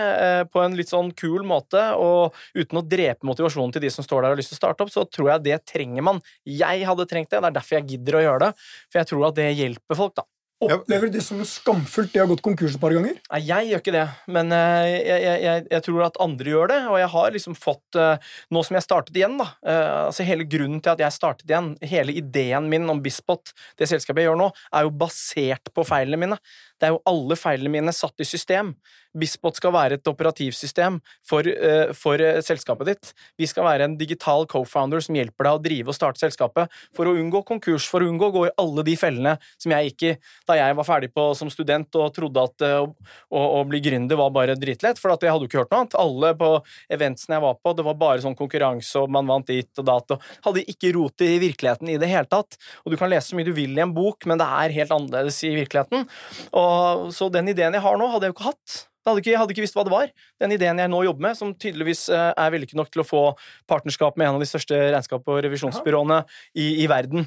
[0.53, 4.23] på en litt sånn kul måte, og uten å drepe motivasjonen til de som står
[4.23, 6.21] der og har lyst til å starte opp, så tror jeg det trenger man.
[6.47, 7.41] Jeg hadde trengt det.
[7.41, 8.51] Det er derfor jeg gidder å gjøre det.
[8.91, 10.27] For jeg tror at det hjelper folk, da.
[10.61, 12.11] Opplever du det som skamfullt?
[12.13, 13.15] Det har gått konkurs et par ganger.
[13.31, 16.69] Nei, jeg gjør ikke det, men eh, jeg, jeg, jeg, jeg tror at andre gjør
[16.69, 16.77] det.
[16.91, 20.45] Og jeg har liksom fått eh, Nå som jeg startet igjen, da eh, altså Hele
[20.45, 24.37] grunnen til at jeg startet igjen, hele ideen min om Bispot, det selskapet jeg gjør
[24.43, 26.37] nå, er jo basert på feilene mine.
[26.81, 28.73] Det er jo alle feilene mine satt i system.
[29.17, 33.11] Bispot skal være et operativsystem for, uh, for eh, selskapet ditt.
[33.39, 37.09] Vi skal være en digital co-founder som hjelper deg å drive og starte selskapet for
[37.09, 40.05] å unngå konkurs, for å unngå å gå i alle de fellene som jeg gikk
[40.07, 40.13] i
[40.47, 44.19] da jeg var ferdig på, som student og trodde at uh, å, å, bli gründer
[44.19, 45.99] var bare dritlett, for at jeg hadde jo ikke hørt noe annet.
[46.01, 46.51] Alle på
[46.97, 50.15] eventsene jeg var på, det var bare sånn konkurranse, og man vant dit og dat,
[50.15, 52.55] og hadde ikke rot i virkeligheten i det hele tatt.
[52.85, 54.95] Og du kan lese så mye du vil i en bok, men det er helt
[54.95, 56.07] annerledes i virkeligheten.
[56.55, 56.70] Og,
[57.15, 58.77] så den ideen jeg har nå, hadde jeg jo ikke hatt.
[59.01, 60.09] Jeg hadde ikke, jeg hadde ikke visst hva det var.
[60.43, 63.21] Den ideen jeg nå jobber med, som tydeligvis eh, er vellykket nok til å få
[63.69, 66.19] partnerskap med en av de største regnskap- og revisjonsbyråene
[66.53, 67.25] i, i verden.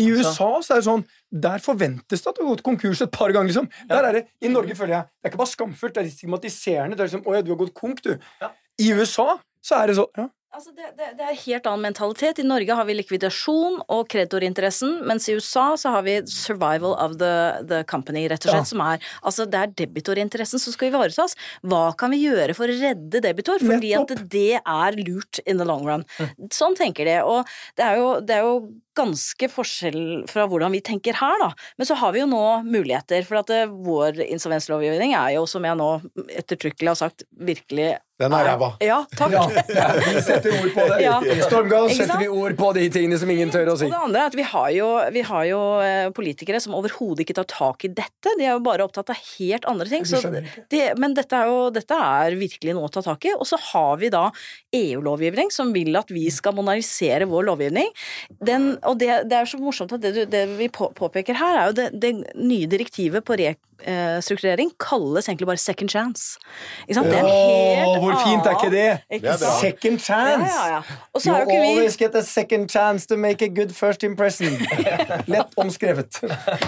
[0.00, 3.12] I USA så er det sånn Der forventes det at du har gått konkurs et
[3.12, 3.48] par ganger.
[3.48, 3.68] liksom.
[3.88, 6.96] Der er det, I Norge føler jeg det er ikke bare skamfullt, det er stigmatiserende.
[6.96, 8.18] Det er liksom, 'Å ja, du har gått konk, du'.
[8.40, 8.50] Ja.
[8.80, 10.28] I USA så er det sånn ja.
[10.56, 12.38] Altså det, det, det er helt annen mentalitet.
[12.40, 17.18] I Norge har vi likvidasjon og kreditorinteressen, mens i USA så har vi survival of
[17.20, 17.32] the,
[17.68, 18.64] the company, rett og slett.
[18.64, 18.70] Ja.
[18.70, 21.36] Som er, altså det er debitorinteressen som skal ivaretas.
[21.60, 23.60] Hva kan vi gjøre for å redde debitor?
[23.60, 26.08] Fordi at det er lurt in the long run.
[26.48, 27.18] Sånn tenker de.
[27.20, 27.44] Og
[27.76, 28.56] det er jo, det er jo
[28.96, 31.50] ganske forskjell fra hvordan vi tenker her, da.
[31.78, 33.26] Men så har vi jo nå muligheter.
[33.28, 35.90] For at eh, vår insolvenslovgivning er jo, som jeg nå
[36.42, 38.70] ettertrykkelig har sagt, virkelig Den er ræva.
[38.80, 39.34] Ja, takk.
[39.34, 39.42] Ja,
[40.00, 41.00] vi setter ord på det.
[41.04, 41.18] Ja.
[41.20, 43.90] I Stormgass setter vi ord på de tingene som ingen tør å si.
[43.90, 47.26] Og det andre er at vi har jo, vi har jo eh, politikere som overhodet
[47.26, 48.32] ikke tar tak i dette.
[48.40, 50.08] De er jo bare opptatt av helt andre ting.
[50.08, 53.34] Så det, men dette er jo dette er virkelig noe å ta tak i.
[53.36, 54.30] Og så har vi da
[54.76, 57.92] EU-lovgivning som vil at vi skal modernisere vår lovgivning.
[58.40, 61.60] Den, og det, det er så morsomt at det, du, det vi på, påpeker her,
[61.60, 63.38] er jo det, det nye direktivet på
[63.84, 66.38] restrukturering kalles egentlig bare second chance.
[66.88, 67.10] Ikke sant?
[67.10, 68.86] Det er en helt hvor fint er ikke det?
[69.10, 70.50] Ikke Det er Second chance!
[70.50, 70.82] Ja, ja, ja.
[71.26, 74.48] You ikke vi always get a second chance to make a good first impression.
[75.32, 76.20] Lett omskrevet.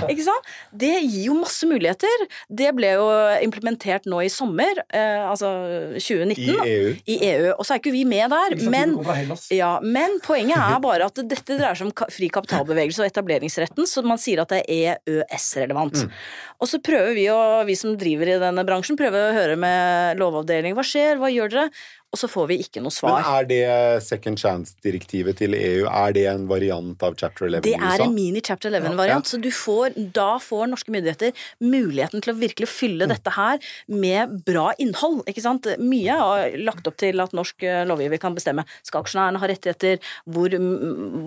[0.08, 0.52] Ikke sant?
[0.72, 2.26] Det gir jo masse muligheter.
[2.48, 3.08] Det ble jo
[3.44, 5.50] implementert nå i sommer, eh, altså
[5.96, 6.38] 2019.
[6.38, 6.94] I da, EU.
[7.06, 7.52] I EU.
[7.56, 8.56] Og så er ikke vi med der.
[8.68, 8.96] Men,
[9.54, 14.02] ja, men poenget er bare at dette dreier seg om fri kapitalbevegelse og etableringsretten, så
[14.06, 16.04] man sier at det er EØS-relevant.
[16.58, 20.20] Og så prøver vi, å, vi som driver i denne bransjen, prøver å høre med
[20.20, 20.76] lovavdelingen.
[20.78, 21.20] Hva skjer?
[21.20, 21.68] Hva gjør dere?
[22.08, 23.18] Og så får vi ikke noe svar.
[23.18, 27.74] Men er det second chance-direktivet til EU Er det en variant av chapter 11 i
[27.74, 27.80] USA?
[27.84, 32.32] Det er en mini chapter 11-variant, så du får, da får norske myndigheter muligheten til
[32.32, 33.12] å virkelig fylle Mm.
[33.12, 33.58] dette her
[33.92, 35.20] med bra innhold.
[35.28, 35.68] ikke sant?
[35.78, 38.64] Mye er lagt opp til at norsk eh, lovgiver kan bestemme.
[38.82, 40.00] Skal aksjonærene ha rettigheter?
[40.24, 40.48] Hvor,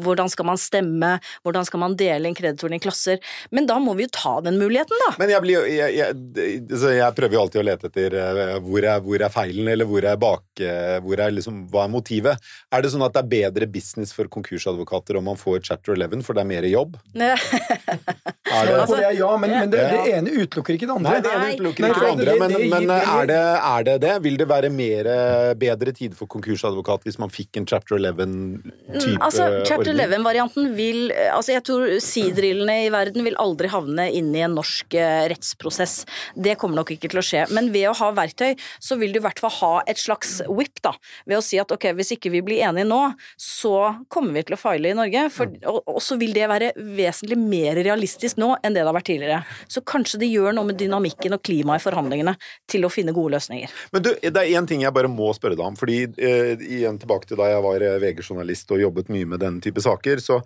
[0.02, 1.12] hvordan skal man stemme?
[1.46, 3.22] Hvordan skal man dele inn kreditorene i klasser?
[3.52, 5.14] Men da må vi jo ta den muligheten, da.
[5.22, 9.00] Men jeg, blir, jeg, jeg, jeg prøver jo alltid å lete etter eh, hvor er,
[9.06, 10.70] hvor er feilen, eller hvor er bak eh,
[11.06, 12.52] hvor er liksom, Hva er motivet?
[12.72, 16.26] Er det sånn at det er bedre business for konkursadvokater om man får chapter 11,
[16.26, 16.98] for det er mer jobb?
[18.52, 21.12] Er det, er ja, men, men det, det ene utelukker ikke det andre.
[21.12, 23.40] Nei, det ene utelukker ikke det det- andre, men, men er, det,
[23.72, 24.14] er det det?
[24.26, 29.18] Vil det være mer, eh, bedre tid for konkursadvokat hvis man fikk en chapter 11-type
[29.22, 30.12] Altså, Chapter ordning?
[30.12, 34.96] 11-varianten vil Altså, jeg tror sidrillene i verden vil aldri havne inn i en norsk
[35.00, 36.02] eh, rettsprosess.
[36.36, 37.46] Det kommer nok ikke til å skje.
[37.56, 40.82] Men ved å ha verktøy, så vil du i hvert fall ha et slags whip,
[40.86, 40.94] da.
[41.30, 43.02] Ved å si at ok, hvis ikke vi blir enige nå,
[43.40, 43.76] så
[44.12, 45.28] kommer vi til å feile i Norge.
[45.34, 48.98] For, og, og så vil det være vesentlig mer realistisk nå enn det det har
[48.98, 49.60] vært tidligere.
[49.72, 52.36] Så kanskje det gjør noe med dynamikken og klimaet i forhandlingene
[52.72, 53.78] til å finne gode løsninger.
[53.94, 55.78] Men du, det er én ting jeg bare må spørre deg om.
[55.80, 59.64] fordi eh, igjen tilbake til da jeg var eh, VG-journalist og jobbet mye med denne
[59.64, 60.42] type saker, så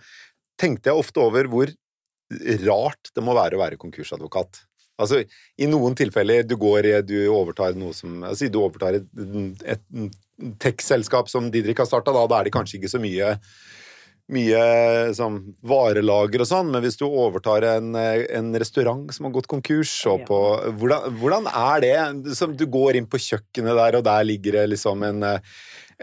[0.60, 1.74] tenkte jeg ofte over hvor
[2.66, 4.64] rart det må være å være konkursadvokat.
[5.02, 5.22] Altså,
[5.60, 9.08] I noen tilfeller du går du overtar noe som altså, Du overtar et,
[9.68, 9.84] et
[10.64, 13.34] tech-selskap som Didrik har starta, da, da er det kanskje ikke så mye
[14.34, 19.48] mye sånn varelager og sånn, men hvis du overtar en, en restaurant som har gått
[19.52, 20.26] konkurs, og Ja.
[20.26, 20.40] på
[20.82, 22.36] hvordan, hvordan er det?
[22.36, 25.24] Som du går inn på kjøkkenet der, og der ligger det liksom en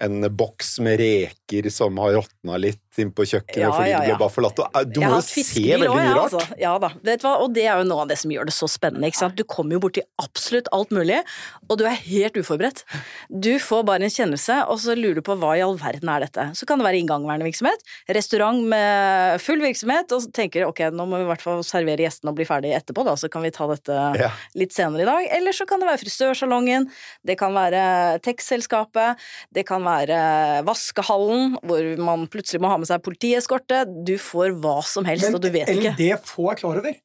[0.01, 4.11] en boks med reker som har råtna litt inn på kjøkkenet Ja, fordi ja, du
[4.11, 4.59] ble bare forlatt.
[4.63, 6.33] Og, Du må jo se veldig mye rart.
[6.35, 6.59] Altså.
[6.61, 6.91] Ja da.
[7.03, 7.35] Vet du hva?
[7.45, 9.09] Og det er jo noe av det som gjør det så spennende.
[9.09, 9.37] Ikke sant?
[9.39, 11.21] Du kommer jo borti absolutt alt mulig,
[11.69, 12.85] og du er helt uforberedt.
[13.33, 16.27] Du får bare en kjennelse, og så lurer du på hva i all verden er
[16.27, 16.49] dette.
[16.59, 17.81] Så kan det være inngangværende virksomhet,
[18.13, 21.65] restaurant med full virksomhet, og så tenker du ok, nå må vi i hvert fall
[21.67, 24.31] servere gjestene og bli ferdig etterpå, da, så kan vi ta dette Ja.
[24.59, 25.29] litt senere i dag.
[25.39, 26.91] Eller så kan det være frisørsalongen,
[27.25, 29.17] det kan være tekstselskapet,
[29.55, 33.85] det kan være vaskehallen, hvor man plutselig må ha med seg politieskorte.
[34.07, 35.97] Du får hva som helst, Men og du vet eller ikke.
[35.99, 36.99] det få er klar over.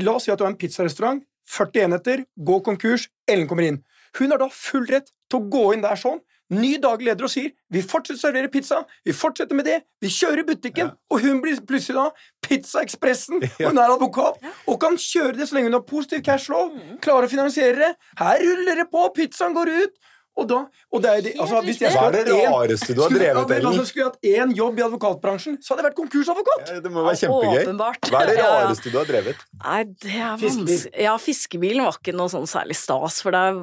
[0.00, 3.80] La oss si at du har en pizzarestaurant, 40 enheter, gå konkurs, Ellen kommer inn.
[4.18, 7.30] Hun har da full rett til å gå inn der sånn, ny daglig leder og
[7.30, 11.38] sier vi fortsetter å servere pizza, vi fortsetter med det, vi kjører butikken, og hun
[11.42, 12.08] blir plutselig da
[12.42, 16.24] Pizza Ekspressen, og hun er advokat, og kan kjøre det så lenge hun har positiv
[16.26, 16.72] cashflow,
[17.04, 17.92] klarer å finansiere det.
[18.18, 19.94] Her ruller det på, pizzaen går ut.
[20.38, 20.58] Og da,
[20.94, 23.50] og det er det, altså, hvis jeg Hva er skulle det rareste du har drevet,
[23.50, 23.66] ja, Ellen?
[23.66, 26.70] altså, Skulle jeg hatt én jobb i advokatbransjen, så hadde jeg vært konkursadvokat.
[26.84, 27.58] Det må være kjempegøy.
[27.64, 28.08] Åpenbart.
[28.10, 28.92] Hva er det rareste ja.
[28.94, 29.42] du har drevet?
[29.64, 30.84] Nei, det er Fiskebil.
[31.04, 33.58] Ja, fiskebilen var ikke noe sånn særlig stas, for der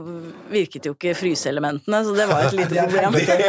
[0.53, 3.17] virket jo ikke fryseelementene, så det var et lite problem.
[3.17, 3.39] Det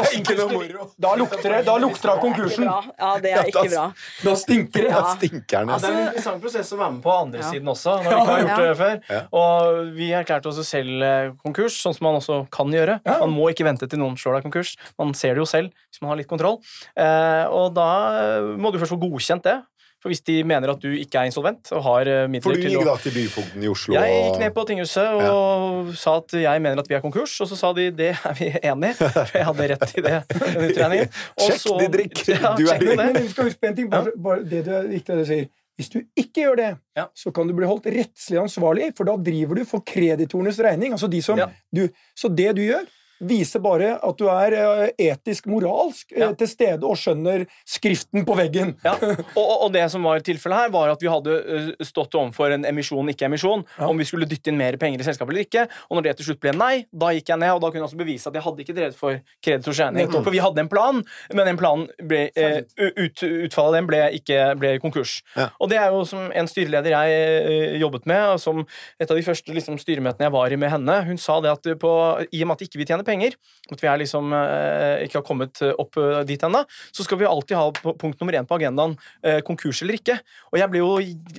[0.00, 0.88] er ikke noe moro.
[1.06, 2.66] Da lukter det, da lukter det av konkursen.
[2.98, 3.86] Ja, det er ikke bra.
[4.24, 4.90] Da stinker det.
[4.96, 5.72] Da stinker den.
[5.74, 7.50] Det er en interessant prosess å være med på andre Ja.
[7.54, 8.66] siden også, når vi ikke har gjort Ja.
[8.66, 8.98] det før.
[9.14, 9.22] Ja.
[9.44, 13.00] Og vi erklærte oss selv eh, konkurs, sånn som man også kan gjøre.
[13.04, 13.18] Ja.
[13.24, 14.74] Man må ikke vente til noen slår deg konkurs.
[15.00, 16.60] Man ser det jo selv hvis man har litt kontroll.
[16.94, 17.90] Eh, og da
[18.22, 19.60] eh, må du først få godkjent det.
[20.04, 22.60] For hvis de mener at du ikke er insolvent og har eh, midler For du
[22.60, 26.18] til gikk å da til byfogden i Oslo jeg gikk ned på tinghuset og sa
[26.20, 28.90] at jeg mener at vi er konkurs, og så sa de det er vi enig
[28.92, 28.98] i.
[29.00, 30.18] For jeg hadde rett i det.
[30.34, 31.08] den utregningen.
[31.40, 32.20] Og Sjekk, så- Didrik.
[32.34, 32.98] Ja, Du er det.
[33.00, 35.30] Men vi skal huske på en ting, bare, bare det du er viktig det du
[35.30, 35.48] sier.
[35.76, 37.06] Hvis du ikke gjør det, Ja.
[37.14, 40.92] så kan du bli holdt rettslig ansvarlig, for da driver du for kreditorenes regning.
[40.92, 41.48] Altså de som Ja.
[41.74, 42.84] du, så det du gjør,
[43.20, 46.32] viser bare at du er eh, etisk, moralsk eh, Ja.
[46.34, 48.74] til stede og skjønner skriften på veggen.
[48.84, 48.94] Ja,
[49.38, 52.64] og, og- det som var tilfellet her, var at vi hadde ø, stått overfor en
[52.68, 53.88] emisjon, ikke emisjon, Ja.
[53.88, 55.64] om vi skulle dytte inn mer penger i selskapet eller ikke.
[55.90, 57.88] Og når det til slutt ble nei, da gikk jeg ned, og da kunne jeg
[57.88, 60.08] også bevise at jeg hadde ikke drevet for kreditors regning.
[60.10, 60.18] Mm.
[60.24, 61.02] For vi hadde en plan,
[61.34, 65.16] men den planen ble, eh, ut, utfallet av den ble ikke ble konkurs.
[65.58, 68.62] Og det er jo som en styreleder jeg eh, jobbet med, og som
[69.00, 71.70] et av de første liksom, styremøtene jeg var i med henne, hun sa det at
[71.80, 71.90] på,
[72.30, 75.26] i og med at ikke vi tjener penger, at vi er liksom, eh, ikke har
[75.26, 78.96] kommet opp eh, dit ennå, så skal vi alltid ha punkt nummer én på agendaen
[79.24, 80.18] eh, konkurs eller ikke.
[80.52, 80.90] Og jeg ble jo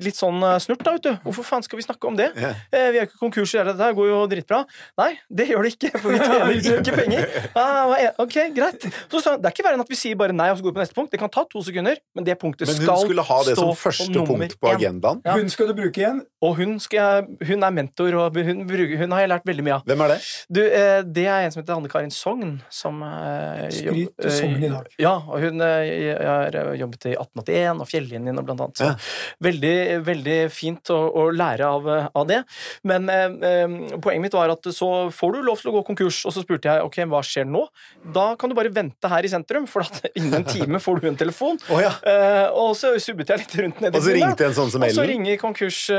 [0.05, 1.11] litt sånn eh, snurt, da, vet du.
[1.27, 2.31] Hvorfor faen skal vi snakke om det?
[2.39, 2.63] Yeah.
[2.71, 4.63] Eh, vi er ikke konkurs i det, dette går jo dritbra.
[5.01, 7.29] Nei, det gjør det ikke, for vi tjener ikke penger.
[7.55, 7.87] Ah,
[8.19, 8.83] ok, greit.
[9.11, 10.73] Så så, det er ikke verre enn at vi sier bare nei og så går
[10.73, 11.11] vi på neste punkt.
[11.13, 14.25] Det kan ta to sekunder, men det punktet Men hun skulle ha det som første
[14.27, 15.21] punkt på agendaen.
[15.25, 15.37] Ja.
[15.39, 16.21] Hun skal du bruke igjen.
[16.45, 19.85] Og hun, skal hun er mentor, og hun, hun har jeg lært veldig mye av.
[19.87, 20.17] Hvem er det?
[20.57, 24.63] Du, eh, det er en som heter Anne Karin Sogn, som eh, Skryt jobb- Sogn
[24.67, 24.89] i dag.
[25.01, 28.81] Ja, og hun eh, har jobbet i 1881 og Fjellinjen og blant annet.
[28.83, 28.95] Så Ja.
[29.47, 29.73] veldig,
[30.05, 32.41] veldig fint å, å lære av, eh, av det.
[32.83, 36.21] Men eh, eh, poenget mitt var at så får du lov til å gå konkurs,
[36.27, 37.65] og så spurte jeg ok, hva skjer nå?
[38.13, 41.07] Da kan du bare vente her i sentrum, for at innen en time får du
[41.09, 41.57] en telefon.
[41.71, 41.93] oh, ja.
[42.05, 44.91] Eh, og så subbet jeg litt rundt nede Og så ringte en sånn som Og
[44.95, 45.39] så ringer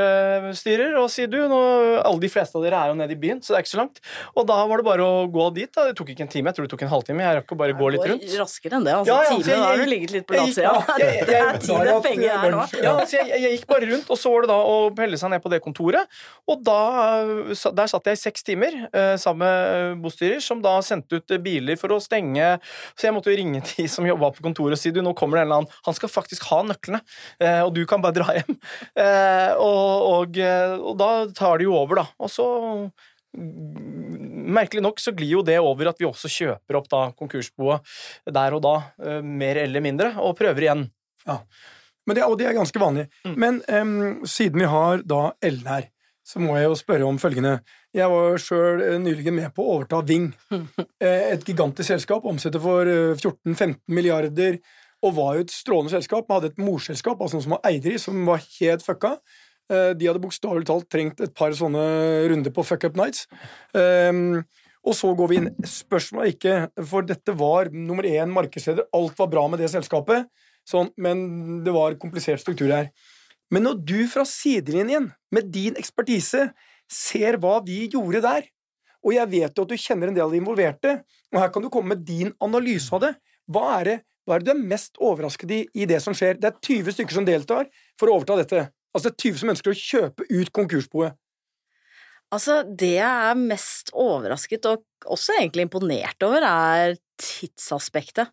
[0.01, 1.59] konkursstyrer og sier du, nå,
[2.03, 3.79] alle de fleste av dere er jo nede i byen, så det er ikke så
[3.81, 4.01] langt.
[4.37, 5.69] Og da var det bare å gå dit.
[5.73, 5.85] da.
[5.87, 7.23] Det tok ikke en time, jeg tror det tok en halvtime.
[7.23, 8.25] Jeg rakk å bare gå litt rundt.
[8.39, 8.93] raskere enn det.
[8.93, 10.61] Altså, Ja, ja, Time, så jeg- da har du ligget litt på latsida.
[10.63, 12.63] ja, Det er tid det penger her nå.
[12.83, 15.29] Ja, så jeg, jeg, gikk bare rundt, og så var det da å pelle seg
[15.29, 16.07] ned på det kontoret.
[16.47, 16.79] Og da,
[17.23, 21.19] øh, der satt jeg i seks timer eh, sammen med øh, bostyrer, som da sendte
[21.21, 22.59] ut eh, biler for å stenge
[22.97, 25.37] Så jeg måtte jo ringe de som jobba på kontoret og si du, nå kommer
[25.37, 27.01] det en eller annen Han skal faktisk ha nøklene,
[27.39, 28.57] eh, og du kan bare dra hjem.
[28.97, 32.05] Eh, og, og, eh, og da tar de jo over, da.
[32.19, 32.45] Og så
[33.37, 37.97] Merkelig nok så glir jo det over at vi også kjøper opp da konkursboet
[38.33, 40.87] der og da, eh, mer eller mindre, og prøver igjen.
[42.07, 43.09] Men det, og det er ganske vanlig.
[43.27, 43.35] Mm.
[43.43, 45.89] Men um, siden vi har da Ellen her,
[46.27, 47.59] så må jeg jo spørre om følgende.
[47.95, 50.31] Jeg var jo sjøl nylig med på å overta Ving.
[50.97, 54.57] Eh, Et gigantisk selskap, omsetter for eh, 14-15 milliarder,
[55.05, 56.25] og var jo et strålende selskap.
[56.25, 59.11] Vi hadde et morselskap, altså noen som var eier i, som var helt fucka.
[59.69, 61.83] Eh, De hadde bokstavelig talt trengt et par sånne
[62.31, 63.27] runder på fuck up nights.
[63.75, 64.43] Em,
[64.87, 65.49] og så går vi inn.
[65.67, 68.87] Spørsmålet er ikke For dette var nummer én markedsleder.
[68.95, 70.29] Alt var bra med det selskapet.
[70.67, 72.91] Sånn, men det var komplisert struktur her.
[73.51, 76.49] Men når du fra sidelinjen, med din ekspertise,
[76.91, 78.47] ser hva vi gjorde der,
[79.03, 80.97] og jeg vet jo at du kjenner en del av de involverte,
[81.31, 83.13] og her kan du komme med din analyse av det,
[83.47, 86.35] hva er det, hva er det du er mest overrasket i i det som skjer?
[86.35, 88.65] Det er 20 stykker som deltar for å overta dette.
[88.97, 91.17] Altså det er 20 som ønsker å kjøpe ut konkursboet.
[92.33, 98.29] Altså, det jeg er mest overrasket og også egentlig imponert over, er tidsaspektet.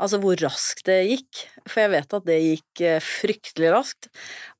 [0.00, 1.42] Altså hvor raskt det gikk.
[1.68, 4.08] For jeg vet at det gikk eh, fryktelig raskt.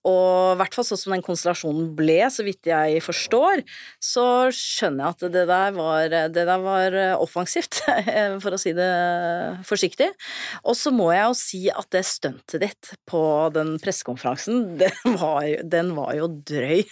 [0.07, 3.63] Og i hvert fall sånn som den konstellasjonen ble, så vidt jeg forstår,
[4.03, 7.81] så skjønner jeg at det der var, det der var eh, offensivt,
[8.43, 8.89] for å si det
[9.69, 10.11] forsiktig.
[10.67, 13.23] Og så må jeg jo si at det stuntet ditt på
[13.55, 16.83] den pressekonferansen, den den var jo drøy.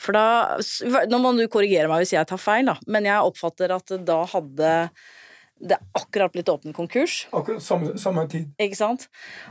[0.00, 0.56] For da
[1.10, 4.22] Nå må du korrigere meg hvis jeg tar feil, da, men jeg oppfatter at da
[4.32, 4.72] hadde
[5.56, 8.50] det akkurat blitt åpnet konkurs, Akkurat samme, samme tid.
[8.60, 9.06] ikke sant?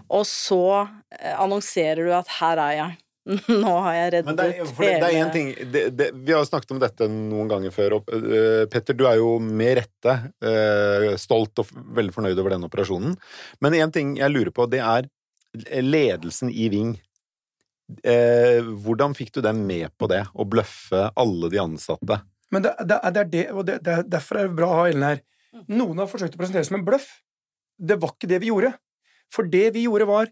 [0.06, 0.86] Og så
[1.18, 3.02] eh, annonserer du at 'her er jeg'.
[3.50, 6.12] Nå har jeg reddet Men det er, for det, det er en ting det, det,
[6.14, 7.96] Vi har jo snakket om dette noen ganger før.
[7.98, 10.14] Og, uh, Petter, du er jo med rette
[10.46, 13.18] uh, stolt og veldig fornøyd over den operasjonen.
[13.66, 15.10] Men en ting jeg lurer på, det er
[15.82, 16.94] ledelsen i Ving
[18.04, 22.20] eh, Hvordan fikk du dem med på det, å bløffe alle de ansatte?
[22.54, 24.68] Men det, det, er- det er det, og det, det er derfor er det bra
[24.72, 25.22] å ha Ellen her.
[25.72, 27.08] Noen har forsøkt å presentere det som en bløff.
[27.80, 28.74] Det var ikke det vi gjorde.
[29.34, 30.28] For det vi gjorde, var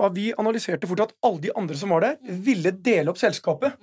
[0.00, 3.74] at vi analyserte fort at alle de andre som var der, ville dele opp selskapet.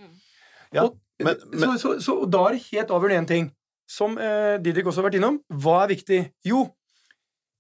[0.74, 3.46] Ja, Og- men, men så, så, så da er det helt avgjørende én ting,
[3.90, 5.40] som eh, Didrik også har vært innom.
[5.50, 6.20] Hva er viktig?
[6.46, 6.64] Jo,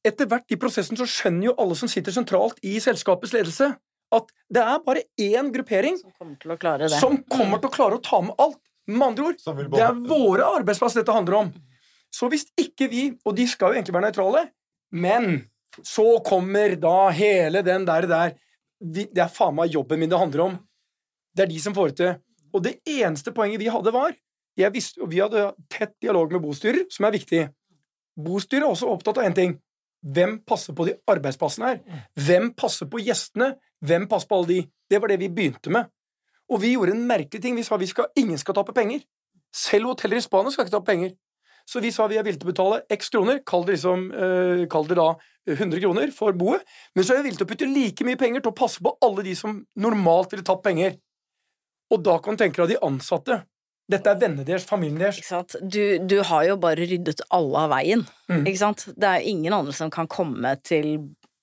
[0.05, 3.71] etter hvert i prosessen så skjønner jo alle som sitter sentralt i selskapets ledelse,
[4.13, 6.99] at det er bare én gruppering Som kommer til å klare det.
[7.01, 8.61] som kommer til å klare å ta med alt.
[8.87, 9.39] Med andre ord,
[9.73, 11.49] det er våre arbeidsplasser dette handler om.
[12.13, 14.45] Så hvis ikke vi, og de skal jo egentlig være nøytrale,
[14.95, 15.27] men
[15.83, 18.37] så kommer da hele den der der
[18.79, 20.55] Det er faen meg jobben min det handler om.
[21.35, 22.15] Det er de som får det til.
[22.53, 24.13] Og det eneste poenget vi hadde, var
[24.57, 27.43] jeg visste, og Vi hadde tett dialog med bostyrer, som er viktig.
[28.17, 29.57] Bostyret er også opptatt av én ting.
[30.01, 32.05] Hvem passer på de arbeidsplassene her?
[32.15, 33.51] Hvem passer på gjestene?
[33.85, 34.59] Hvem passer på alle de?
[34.89, 35.89] Det var det vi begynte med.
[36.51, 37.55] Og vi gjorde en merkelig ting.
[37.57, 39.01] Vi sa vi skal, ingen skal tape penger.
[39.53, 41.15] Selv hoteller i Spania skal ikke tape penger.
[41.67, 44.63] Så vi sa vi er villige til å betale x kroner, kall det, liksom, eh,
[44.71, 45.09] kall det da
[45.47, 46.63] 100 kroner for boet,
[46.95, 48.93] men så er vi villige til å putte like mye penger til å passe på
[49.03, 50.95] alle de som normalt ville tatt penger.
[51.91, 53.41] Og da kan du tenke deg de ansatte.
[53.87, 55.19] Dette er vennene deres, familien deres.
[55.21, 55.55] Ikke sant?
[55.63, 58.03] Du, du har jo bare ryddet alle av veien.
[58.27, 58.43] Mm.
[58.43, 58.83] Ikke sant?
[58.95, 60.97] Det er ingen andre som kan komme til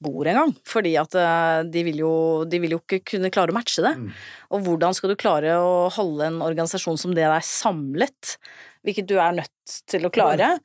[0.04, 0.54] bordet engang.
[0.68, 2.14] Fordi at eh, de vil, jo,
[2.48, 3.94] de vil jo ikke kunne klare å matche det.
[4.00, 4.10] Mm.
[4.54, 8.36] Og hvordan skal du klare å holde en organisasjon som det der samlet,
[8.84, 10.56] hvilket du er nødt til å klare,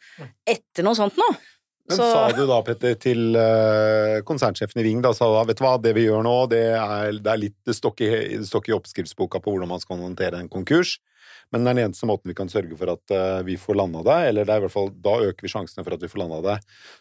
[0.48, 1.30] etter noe sånt nå?
[1.90, 5.58] Men Så- sa du da, Petter, til eh, konsernsjefen i Ving, da sa da, vet
[5.58, 7.74] du hva, det vi gjør nå, det er, det er litt det
[8.06, 11.00] i, ikke i oppskriftsboka på hvordan man skal håndtere en konkurs,
[11.52, 14.04] men det er den eneste måten vi kan sørge for at eh, vi får landa
[14.06, 16.22] det, eller det er i hvert fall, da øker vi sjansene for at vi får
[16.22, 16.58] landa det.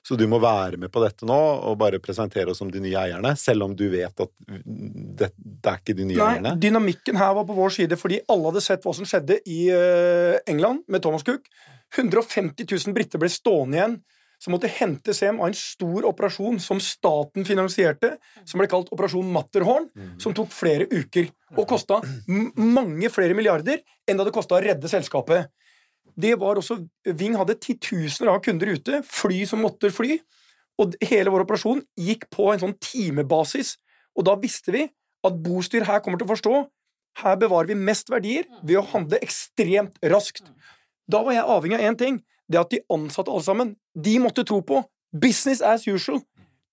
[0.06, 2.96] Så du må være med på dette nå, og bare presentere oss som de nye
[2.96, 6.54] eierne, selv om du vet at det, det er ikke de nye Nei, eierne.
[6.60, 10.38] dynamikken her var på vår side fordi alle hadde sett hva som skjedde i eh,
[10.48, 11.50] England med Thomas Cook.
[11.96, 13.98] 150 000 briter ble stående igjen
[14.38, 18.14] som måtte hentes hjem av en stor operasjon som staten finansierte,
[18.46, 19.88] som ble kalt Operasjon Matterhorn,
[20.22, 24.90] som tok flere uker og kosta mange flere milliarder enn det hadde kosta å redde
[24.90, 25.50] selskapet.
[26.18, 26.78] Det var også,
[27.18, 30.16] Ving hadde titusener av kunder ute, fly som måtte fly,
[30.78, 33.76] og hele vår operasjon gikk på en sånn timebasis.
[34.18, 34.86] Og da visste vi
[35.26, 36.58] at bostyr her kommer til å forstå
[37.22, 40.46] her bevarer vi mest verdier ved å handle ekstremt raskt.
[41.10, 42.18] Da var jeg avhengig av én ting.
[42.48, 44.82] Det at de ansatte alle sammen, de måtte tro på
[45.12, 46.22] business as usual.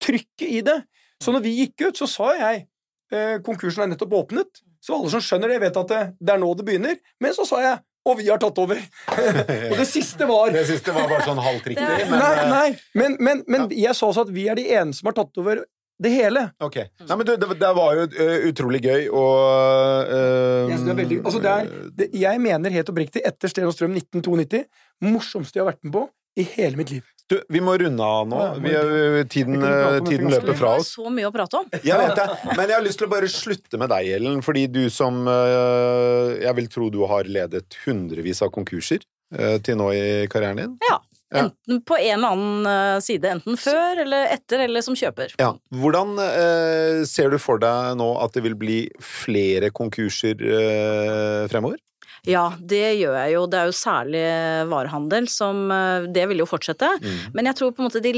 [0.04, 0.82] Trykket i det.
[1.24, 2.66] Så når vi gikk ut, så sa jeg
[3.14, 4.64] eh, konkursen er nettopp åpnet.
[4.84, 6.98] Så alle som skjønner det, vet at det, det er nå det begynner.
[7.24, 8.78] Men så sa jeg og vi har tatt over.
[9.72, 12.68] og det siste var Det siste var bare sånn halvt riktig, men Nei, eh, nei,
[13.02, 15.64] men, men, men jeg sa også at vi er de eneste som har tatt over
[16.02, 16.42] det hele.
[16.60, 16.76] Ok.
[17.08, 21.20] Nei, men du, det, det var jo eh, utrolig gøy, og uh, det er veldig,
[21.24, 21.70] altså det er,
[22.02, 24.66] det, jeg mener helt oppriktig, etter Sten og Strøm 1992,
[25.08, 26.06] morsomste jeg har vært med på
[26.36, 27.06] i hele mitt liv.
[27.32, 28.40] Du, vi må runde av nå.
[28.62, 30.62] Vi, er- tiden, eh, tiden løper Vi oss.
[30.62, 31.72] har er så mye å prate om.
[31.80, 34.44] Jeg vet det, men jeg har lyst til å bare slutte med deg, Ellen.
[34.46, 39.00] Fordi du som eh, Jeg vil tro du har ledet hundrevis av konkurser
[39.34, 40.76] eh, til nå i karrieren din.
[40.86, 41.00] Ja.
[41.34, 41.46] Ja.
[41.46, 43.32] Enten på en eller annen eh, side.
[43.38, 45.34] Enten før eller etter, eller som kjøper.
[45.42, 45.54] Ja.
[45.74, 51.82] Hvordan eh, ser du for deg nå at det vil bli flere konkurser eh, fremover?
[52.26, 53.44] Ja, det gjør jeg jo.
[53.50, 54.24] Det er jo særlig
[54.72, 56.90] varehandel som eh, Det vil jo fortsette.
[57.02, 57.36] Mm.
[57.38, 58.14] Men jeg tror på en måte de,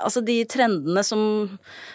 [0.00, 1.22] altså de trendene som,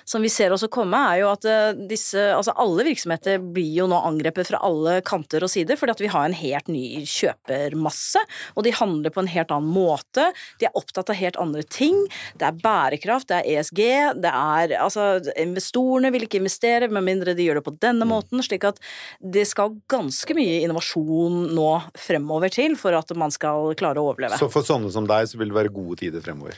[0.05, 3.87] som vi ser også komme, er jo at eh, disse Altså alle virksomheter blir jo
[3.89, 8.21] nå angrepet fra alle kanter og sider, fordi at vi har en helt ny kjøpermasse,
[8.55, 10.27] og de handler på en helt annen måte.
[10.59, 11.97] De er opptatt av helt andre ting.
[12.37, 13.81] Det er bærekraft, det er ESG,
[14.21, 18.41] det er Altså, investorene vil ikke investere med mindre de gjør det på denne måten,
[18.45, 18.79] slik at
[19.21, 24.37] det skal ganske mye innovasjon nå fremover til for at man skal klare å overleve.
[24.39, 26.57] Så for sånne som deg, så vil det være gode tider fremover.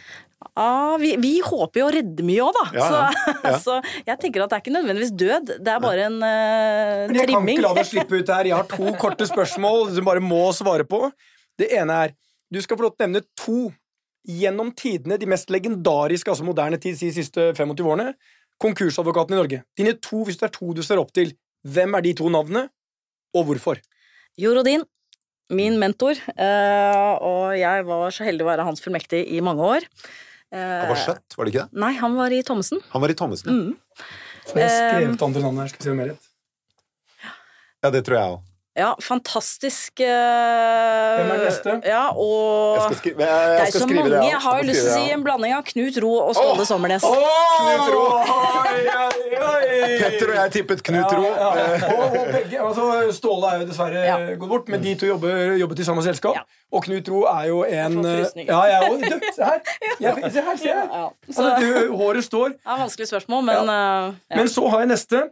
[0.57, 2.65] Ja, vi, vi håper jo å redde mye òg, da.
[2.77, 2.91] Ja, ja.
[2.91, 3.57] Så, Ja.
[3.63, 7.19] så jeg tenker at det er ikke nødvendigvis død, det er bare en uh, Men
[7.21, 8.51] jeg kan ikke la deg slippe ut her.
[8.51, 11.07] Jeg har to korte spørsmål som bare må svare på.
[11.57, 12.15] Det ene er
[12.53, 13.59] Du skal få lov til å nevne to
[14.27, 18.13] gjennom tidene, de mest legendariske, altså moderne tid, de siste 25 årene,
[18.57, 19.59] Konkursadvokaten i Norge.
[19.77, 21.35] Dine to, hvis det er to du ser opp til,
[21.67, 22.63] hvem er de to navnene,
[23.37, 23.79] og hvorfor?
[24.37, 24.83] Jorodin,
[25.49, 29.85] min mentor, eh, og jeg var så heldig å være hans fullmektig i mange år.
[30.51, 31.79] Eh, Han var skjøtt, var det ikke det?
[31.83, 32.81] Nei, han var i Thommessen.
[32.93, 33.47] Han var i Thommessen.
[33.49, 33.53] ja.
[33.53, 34.03] Mm.
[34.47, 35.67] Så jeg skrev ut andre navn her.
[35.67, 36.27] Skal vi se om jeg har rett.
[37.83, 38.46] Ja, det tror jeg òg.
[38.77, 40.07] Ja, fantastisk eh,
[41.17, 41.71] Hvem er neste?
[41.89, 44.03] Ja, og Jeg skal skrive, jeg, Det er skal så mange.
[44.11, 44.17] det.
[44.19, 44.27] ja.
[44.29, 46.67] Jeg har jo lyst til å si en blanding av Knut Ro og Ståle oh!
[46.69, 47.07] Sommernes.
[47.07, 48.03] Knut Ro.
[48.21, 49.87] Oi, oi, oi.
[49.97, 51.23] Petter og jeg tippet Knut Ro.
[51.25, 51.47] Ja.
[51.89, 52.85] Og, og begge, altså,
[53.17, 54.19] Ståle er jo dessverre Ja.
[54.43, 56.37] gått bort, men de to jobber, jobbet i samme selskap.
[56.37, 56.45] Ja.
[56.77, 58.45] Og Knut Ro er jo en eh.
[58.45, 59.07] Ja, jeg òg.
[59.33, 59.59] Se her.
[60.05, 60.85] Jeg, se her, se her.
[60.93, 62.53] Ja, så, Altså, du, håret står.
[62.53, 64.37] det er vanskelig spørsmål, men eh, ja.
[64.37, 65.23] Men så har jeg neste.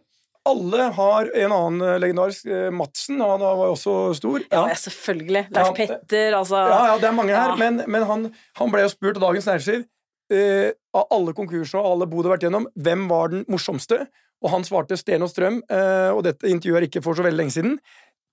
[0.45, 3.21] Alle har en annen eh, legendarisk eh, Madsen.
[3.23, 4.43] Han var jo også stor.
[4.51, 5.47] ja, ja, selvfølgelig.
[5.55, 7.55] Leif Petter, altså Ja, ja, det er mange her, Ja.
[7.59, 8.27] men, men han,
[8.59, 9.85] han ble jo spurt av Dagens Næringsliv
[10.33, 14.07] uh, av alle konkurser og alle bod har vært gjennom, hvem var den morsomste?
[14.45, 17.39] Og han svarte Sten og Strøm, uh, og dette intervjuet er ikke for så veldig
[17.43, 17.77] lenge siden.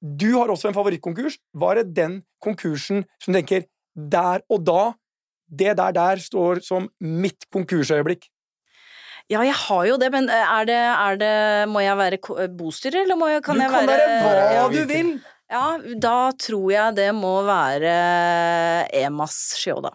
[0.02, 1.36] Du har også en favorittkonkurs.
[1.54, 4.92] Var det den konkursen som tenker der og da
[5.52, 8.24] Det der der står som mitt konkursøyeblikk?
[9.30, 11.34] Ja, jeg har jo det, men eh, er det, er det
[11.70, 14.66] Må jeg være bostyrer, eller må jeg, kan du jeg kan være være hva Ja,
[14.72, 15.12] du vil!
[15.52, 15.64] Ja,
[16.00, 17.92] da tror jeg det må være
[19.02, 19.92] Emas Shioda.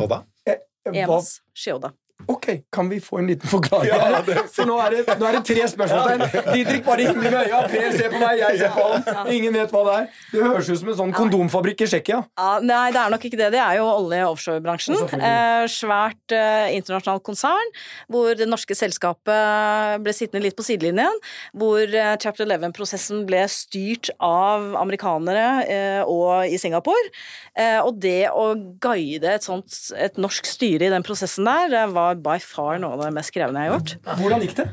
[0.00, 0.18] Hva da?
[0.50, 0.58] Eh,
[0.90, 1.92] Emas Shioda.
[2.30, 3.90] Ok, kan vi få en liten forklaring?
[3.90, 4.22] Ja,
[4.54, 6.52] For nå er det, nå er det tre spørsmålstegn.
[6.54, 7.60] Didrik bare himler med øya.
[7.70, 9.30] Per ser på meg, jeg ser på han.
[9.34, 10.08] Ingen vet hva det er.
[10.32, 12.20] Det høres ut som en sånn kondomfabrikk i Tsjekkia.
[12.40, 13.50] Ja, nei, det er nok ikke det.
[13.56, 14.98] Det er jo olje- og offshorebransjen.
[15.18, 17.74] Eh, svært eh, internasjonalt konsern,
[18.12, 21.20] hvor det norske selskapet ble sittende litt på sidelinjen.
[21.56, 27.12] Hvor eh, Chapter 11-prosessen ble styrt av amerikanere eh, og i Singapore.
[27.58, 28.52] Eh, og det å
[28.82, 32.96] guide et sånt et norsk styre i den prosessen der, det var by far noe
[32.96, 33.94] av det mest krevende jeg har gjort.
[34.20, 34.68] Hvordan gikk det?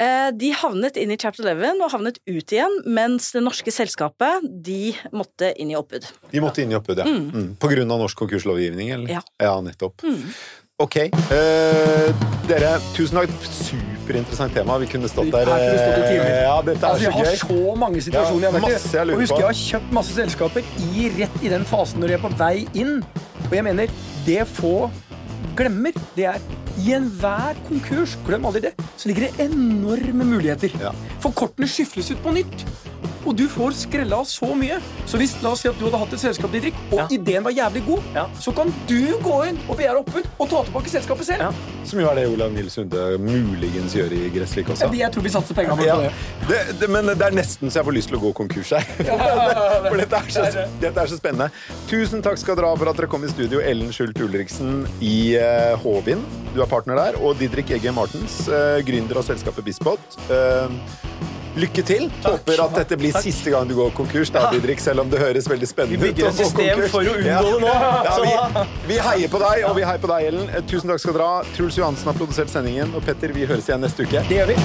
[0.00, 4.42] Eh, De havnet inn i Chapter 11 og havnet ut igjen, mens det norske selskapet
[4.66, 6.08] de måtte inn i oppbud.
[6.32, 7.06] De måtte inn i oppbud, ja.
[7.06, 7.54] Mm.
[7.62, 9.18] På grunn av norsk konkurslovgivning, eller?
[9.20, 9.22] Ja.
[9.42, 10.02] ja nettopp.
[10.82, 10.96] Ok.
[11.06, 12.08] Eh,
[12.48, 13.30] dere, tusen takk.
[13.46, 14.74] Superinteressant tema.
[14.82, 17.20] Vi kunne stått der Vi kunne vi stått eh, Ja, dette er Altså, så gøy.
[17.20, 19.04] Vi har så mange situasjoner Ja, jeg i.
[19.06, 22.18] lurer Og husker jeg har kjøpt masse selskaper i rett i den fasen når de
[22.18, 22.98] er på vei inn.
[23.44, 23.94] Og jeg mener,
[24.26, 24.90] det få
[25.58, 26.40] glemmer, det er
[26.80, 30.74] i enhver konkurs, glem aldri det, så ligger det enorme muligheter.
[30.82, 30.94] Ja.
[31.22, 32.64] For kortene skifles ut på nytt.
[33.24, 34.78] Og du får skrella av så mye.
[35.08, 37.06] Så hvis la oss si at du hadde hatt et selskap, Didrik, og Ja.
[37.10, 38.26] ideen var jævlig god, Ja.
[38.40, 41.40] så kan du gå inn og begjære oppbud og ta tilbake selskapet selv.
[41.40, 41.52] Ja.
[41.84, 44.90] Som jo er det Olav Nils Sunde muligens gjør i Gressvik også.
[44.94, 46.12] Jeg tror vi satser pengene våre Ja, på det.
[46.48, 48.84] det, det, men det er nesten så jeg får lyst til å gå konkurs her.
[49.88, 51.50] For dette er, så, dette er så spennende.
[51.88, 53.60] Tusen takk skal dere ha for at dere kom i studio.
[53.60, 56.22] Ellen Skjult Ulriksen i uh, Håvin,
[56.54, 57.18] du er partner der.
[57.22, 60.00] Og Didrik Egge Martens, uh, gründer av selskapet Bispot.
[60.30, 60.68] Eh,
[61.56, 62.08] lykke til.
[62.24, 65.48] Håper at dette blir siste gang du går konkurs, da, Didrik, selv om det høres
[65.50, 66.02] veldig spennende ut.
[66.02, 66.90] Vi bygger et system konkurs.
[66.90, 67.42] for å unngå Ja.
[67.42, 67.74] det nå.
[67.74, 70.50] Ja, vi, vi heier på deg, og vi heier på deg, Ellen.
[70.66, 71.42] Tusen takk skal dere ha.
[71.56, 74.24] Truls Johansen har produsert sendingen, og Petter, vi høres igjen neste uke.
[74.28, 74.58] Det gjør vi.